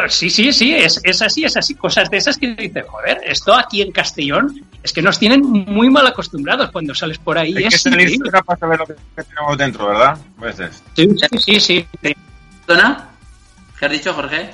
sí, 0.09 0.29
sí, 0.29 0.51
sí, 0.53 0.73
es, 0.73 0.99
es, 1.03 1.21
así, 1.21 1.43
es 1.43 1.55
así. 1.57 1.75
Cosas 1.75 2.09
de 2.09 2.17
esas 2.17 2.37
que 2.37 2.53
dices, 2.55 2.85
joder, 2.87 3.21
esto 3.25 3.53
aquí 3.53 3.81
en 3.81 3.91
Castellón 3.91 4.65
es 4.81 4.93
que 4.93 5.01
nos 5.01 5.19
tienen 5.19 5.41
muy 5.41 5.89
mal 5.89 6.07
acostumbrados 6.07 6.71
cuando 6.71 6.95
sales 6.95 7.17
por 7.17 7.37
ahí. 7.37 7.55
Hay 7.57 7.65
es 7.65 7.83
que 7.83 7.89
salir 7.89 8.17
fuera 8.17 8.41
para 8.41 8.59
saber 8.59 8.79
lo 8.79 8.85
que 8.85 9.23
tenemos 9.23 9.57
dentro, 9.57 9.87
¿verdad? 9.87 10.17
A 10.37 10.41
veces. 10.41 10.83
Sí, 10.95 11.59
sí, 11.59 11.87
sí. 12.01 12.15
¿Dona? 12.67 13.09
¿Qué 13.79 13.85
has 13.85 13.91
dicho, 13.91 14.13
Jorge? 14.13 14.51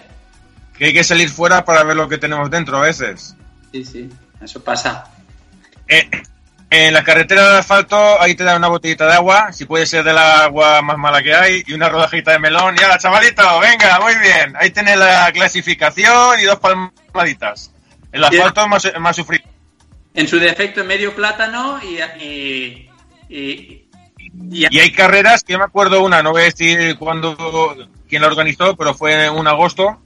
Que 0.77 0.85
hay 0.85 0.93
que 0.93 1.03
salir 1.03 1.29
fuera 1.29 1.63
para 1.65 1.83
ver 1.83 1.95
lo 1.95 2.07
que 2.07 2.17
tenemos 2.17 2.49
dentro 2.49 2.77
a 2.77 2.81
veces. 2.81 3.35
Sí, 3.71 3.83
sí, 3.83 4.09
eso 4.41 4.63
pasa. 4.63 5.05
Eh, 5.87 6.09
en 6.69 6.93
la 6.93 7.03
carretera 7.03 7.51
de 7.51 7.57
asfalto 7.59 8.21
ahí 8.21 8.35
te 8.35 8.43
dan 8.43 8.57
una 8.57 8.67
botellita 8.67 9.05
de 9.05 9.13
agua, 9.13 9.51
si 9.53 9.65
puede 9.65 9.85
ser 9.85 10.03
del 10.03 10.17
agua 10.17 10.81
más 10.81 10.97
mala 10.97 11.21
que 11.21 11.33
hay, 11.33 11.63
y 11.65 11.73
una 11.73 11.89
rodajita 11.89 12.31
de 12.31 12.39
melón. 12.39 12.75
¡Ya, 12.75 12.97
chavalito! 12.97 13.43
Venga, 13.59 13.99
muy 13.99 14.15
bien. 14.15 14.55
Ahí 14.59 14.71
tienes 14.71 14.97
la 14.97 15.31
clasificación 15.31 16.39
y 16.39 16.43
dos 16.43 16.59
palmaditas. 16.59 17.71
El 18.11 18.23
asfalto 18.23 18.61
es 18.61 18.67
más, 18.67 18.93
más 18.99 19.15
sufrido. 19.15 19.43
en 20.13 20.27
su 20.27 20.39
defecto 20.39 20.83
medio 20.83 21.13
plátano 21.13 21.79
y, 21.83 21.99
y, 22.23 22.89
y, 23.29 24.77
hay 24.79 24.91
carreras 24.91 25.43
que 25.43 25.53
yo 25.53 25.59
me 25.59 25.65
acuerdo 25.65 26.03
una, 26.03 26.23
no 26.23 26.31
voy 26.31 26.43
a 26.43 26.45
decir 26.45 26.97
cuándo, 26.97 27.75
quién 28.07 28.21
la 28.21 28.27
organizó, 28.27 28.75
pero 28.75 28.93
fue 28.93 29.25
en 29.25 29.33
un 29.33 29.47
agosto 29.47 30.01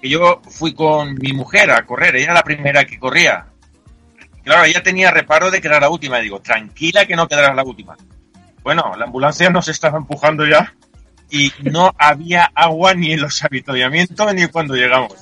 que 0.00 0.08
yo 0.08 0.42
fui 0.50 0.74
con 0.74 1.14
mi 1.14 1.32
mujer 1.32 1.70
a 1.70 1.86
correr, 1.86 2.16
ella 2.16 2.24
era 2.26 2.34
la 2.34 2.44
primera 2.44 2.84
que 2.84 2.98
corría. 2.98 3.46
Claro, 4.46 4.62
ella 4.62 4.80
tenía 4.80 5.10
reparo 5.10 5.50
de 5.50 5.60
que 5.60 5.66
era 5.66 5.80
la 5.80 5.90
última, 5.90 6.20
y 6.20 6.22
digo, 6.22 6.38
tranquila 6.38 7.04
que 7.04 7.16
no 7.16 7.26
quedará 7.26 7.52
la 7.52 7.64
última. 7.64 7.96
Bueno, 8.62 8.94
la 8.96 9.06
ambulancia 9.06 9.50
nos 9.50 9.66
estaba 9.66 9.98
empujando 9.98 10.46
ya 10.46 10.72
y 11.28 11.52
no 11.64 11.92
había 11.98 12.52
agua 12.54 12.94
ni 12.94 13.10
en 13.10 13.22
los 13.22 13.42
avituallamientos 13.42 14.34
ni 14.34 14.46
cuando 14.46 14.76
llegamos. 14.76 15.14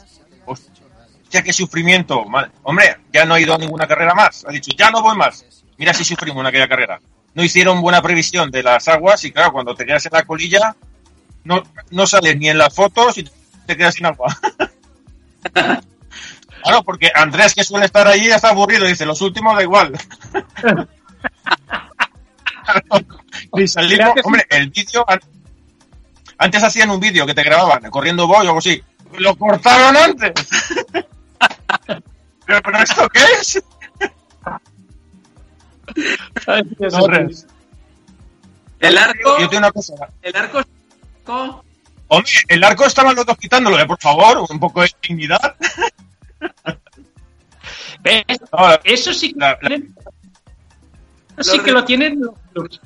Hostia, 0.45 1.43
qué 1.43 1.55
sufrimiento. 1.55 2.23
Hombre, 2.65 2.99
ya 3.15 3.25
no 3.25 3.33
ha 3.33 3.41
ido 3.41 3.55
a 3.55 3.59
ninguna 3.59 3.87
carrera 3.87 4.13
más. 4.15 4.45
Ha 4.47 4.53
dicho, 4.53 4.73
ya 4.77 4.91
no 4.91 5.01
voy 5.01 5.17
más. 5.17 5.43
Mira 5.79 5.95
si 5.95 6.05
sufrimos 6.05 6.41
en 6.41 6.47
aquella 6.47 6.69
carrera. 6.69 7.01
No 7.33 7.43
hicieron 7.43 7.81
buena 7.81 8.03
previsión 8.03 8.51
de 8.51 8.63
las 8.63 8.89
aguas 8.89 9.25
y 9.25 9.33
claro, 9.33 9.53
cuando 9.53 9.75
te 9.75 9.87
quedas 9.87 10.05
en 10.05 10.13
la 10.13 10.25
colilla, 10.25 10.77
no, 11.45 11.63
no 11.91 12.07
sales 12.07 12.37
ni 12.37 12.51
en 12.51 12.59
las 12.59 12.75
fotos 12.75 13.17
y 13.17 13.27
te 13.67 13.75
quedas 13.75 13.95
sin 13.95 14.05
agua. 14.05 14.39
claro, 16.65 16.83
porque 16.83 17.11
Andrés, 17.15 17.55
que 17.55 17.63
suele 17.63 17.87
estar 17.87 18.09
allí, 18.09 18.29
ya 18.29 18.37
está 18.37 18.49
aburrido. 18.49 18.87
Dice, 18.87 19.07
los 19.07 19.21
últimos 19.21 19.55
da 19.55 19.63
igual. 19.63 19.93
y 23.57 23.69
salimos, 23.69 24.15
hombre, 24.25 24.47
el 24.51 24.71
vídeo 24.71 25.05
antes 26.39 26.63
hacían 26.63 26.91
un 26.91 27.01
vídeo 27.01 27.27
que 27.27 27.35
te 27.35 27.43
grababan 27.43 27.91
corriendo 27.91 28.27
voy 28.27 28.39
o 28.39 28.41
algo 28.41 28.59
así. 28.59 28.83
Lo 29.19 29.37
cortaron 29.37 29.97
antes. 29.97 30.33
¿Pero, 32.47 32.79
esto 32.79 33.09
qué 33.09 33.21
es? 33.41 33.63
el 38.81 38.99
arco. 38.99 39.39
Yo 39.39 39.49
tengo 39.49 39.59
una 39.59 39.73
cosa. 39.73 39.95
El 40.21 40.37
arco. 40.37 40.63
Hombre, 42.09 42.33
el 42.49 42.65
arco 42.65 42.85
estaban 42.85 43.15
los 43.15 43.25
dos 43.25 43.39
quitándolo, 43.39 43.79
¿eh? 43.79 43.87
por 43.87 43.99
favor, 43.99 44.45
un 44.51 44.61
poco 44.61 44.83
de 44.83 44.91
dignidad. 45.03 45.57
Eso 48.85 49.13
sí 49.15 49.35
que, 49.35 49.85
eso 51.39 51.53
sí 51.53 51.59
que 51.61 51.73
lo 51.73 51.85
tienen 51.85 52.21
los, 52.53 52.81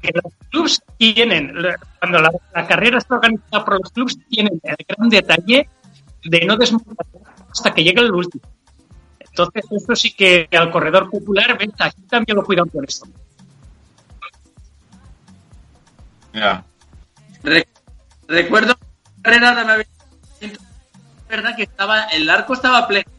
que 0.00 0.10
los 0.12 0.32
clubs 0.50 0.82
tienen, 0.96 1.52
cuando 1.98 2.18
la, 2.20 2.66
carrera 2.66 2.98
está 2.98 3.16
organizada 3.16 3.64
por 3.64 3.80
los 3.80 3.90
clubs, 3.92 4.18
tienen 4.28 4.60
el 4.62 4.76
gran 4.86 5.08
detalle 5.08 5.68
de 6.24 6.46
no 6.46 6.56
desmontar 6.56 7.06
hasta 7.50 7.72
que 7.72 7.82
llegue 7.82 8.00
el 8.00 8.12
último. 8.12 8.44
Entonces, 9.18 9.64
esto 9.70 9.96
sí 9.96 10.12
que 10.12 10.48
al 10.52 10.70
corredor 10.70 11.10
popular, 11.10 11.56
ven, 11.56 11.72
aquí 11.78 12.02
también 12.02 12.36
lo 12.36 12.44
cuidan 12.44 12.68
por 12.68 12.84
esto. 12.84 13.08
Ya. 16.32 16.64
recuerdo 18.26 18.76
la 18.78 19.22
carrera 19.22 19.54
de 19.54 19.86
verdad 21.28 21.54
que 21.56 21.64
estaba, 21.64 22.04
el 22.04 22.28
arco 22.28 22.54
estaba 22.54 22.86
pleno. 22.88 23.10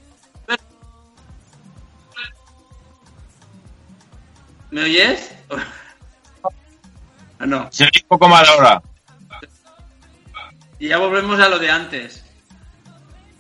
¿Me 4.72 4.84
oyes? 4.84 5.32
Ah, 7.42 7.46
no. 7.46 7.70
Se 7.72 7.86
un 7.86 7.90
poco 8.10 8.28
mal 8.28 8.46
ahora. 8.46 8.82
Y 10.78 10.90
ya 10.90 10.98
volvemos 10.98 11.40
a 11.40 11.48
lo 11.48 11.58
de 11.58 11.72
antes. 11.72 12.26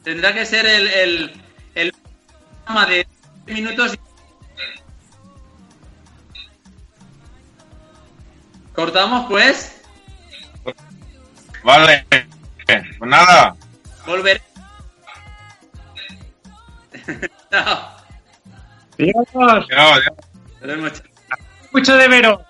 Tendrá 0.05 0.33
que 0.33 0.45
ser 0.45 0.65
el, 0.65 0.87
el, 0.87 1.41
el 1.75 1.93
programa 2.63 2.85
de 2.85 3.05
minutos. 3.45 3.99
¿Cortamos, 8.73 9.25
pues? 9.27 9.81
Vale. 11.61 12.05
Pues 12.65 13.09
nada. 13.09 13.53
Volveré. 14.05 14.48
Chao. 17.51 17.95
Adiós. 18.99 19.67
Adiós. 20.61 21.03
Mucho 21.71 21.97
de 21.97 22.07
veros. 22.07 22.48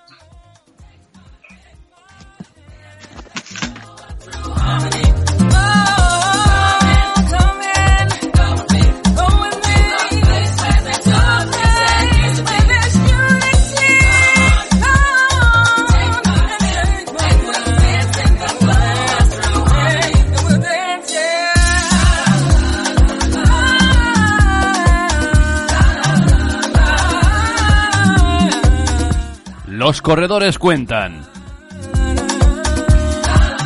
Los 29.89 30.03
corredores 30.03 30.59
cuentan. 30.59 31.25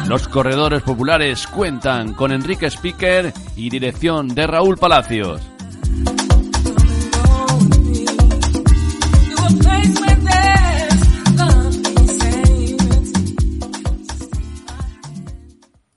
Los 0.08 0.30
corredores 0.30 0.82
populares 0.82 1.46
cuentan 1.48 2.14
con 2.14 2.32
Enrique 2.32 2.68
Speaker 2.68 3.34
y 3.58 3.70
dirección 3.70 4.30
de 4.30 4.48
Raúl 4.48 4.78
Palacios. 4.78 5.42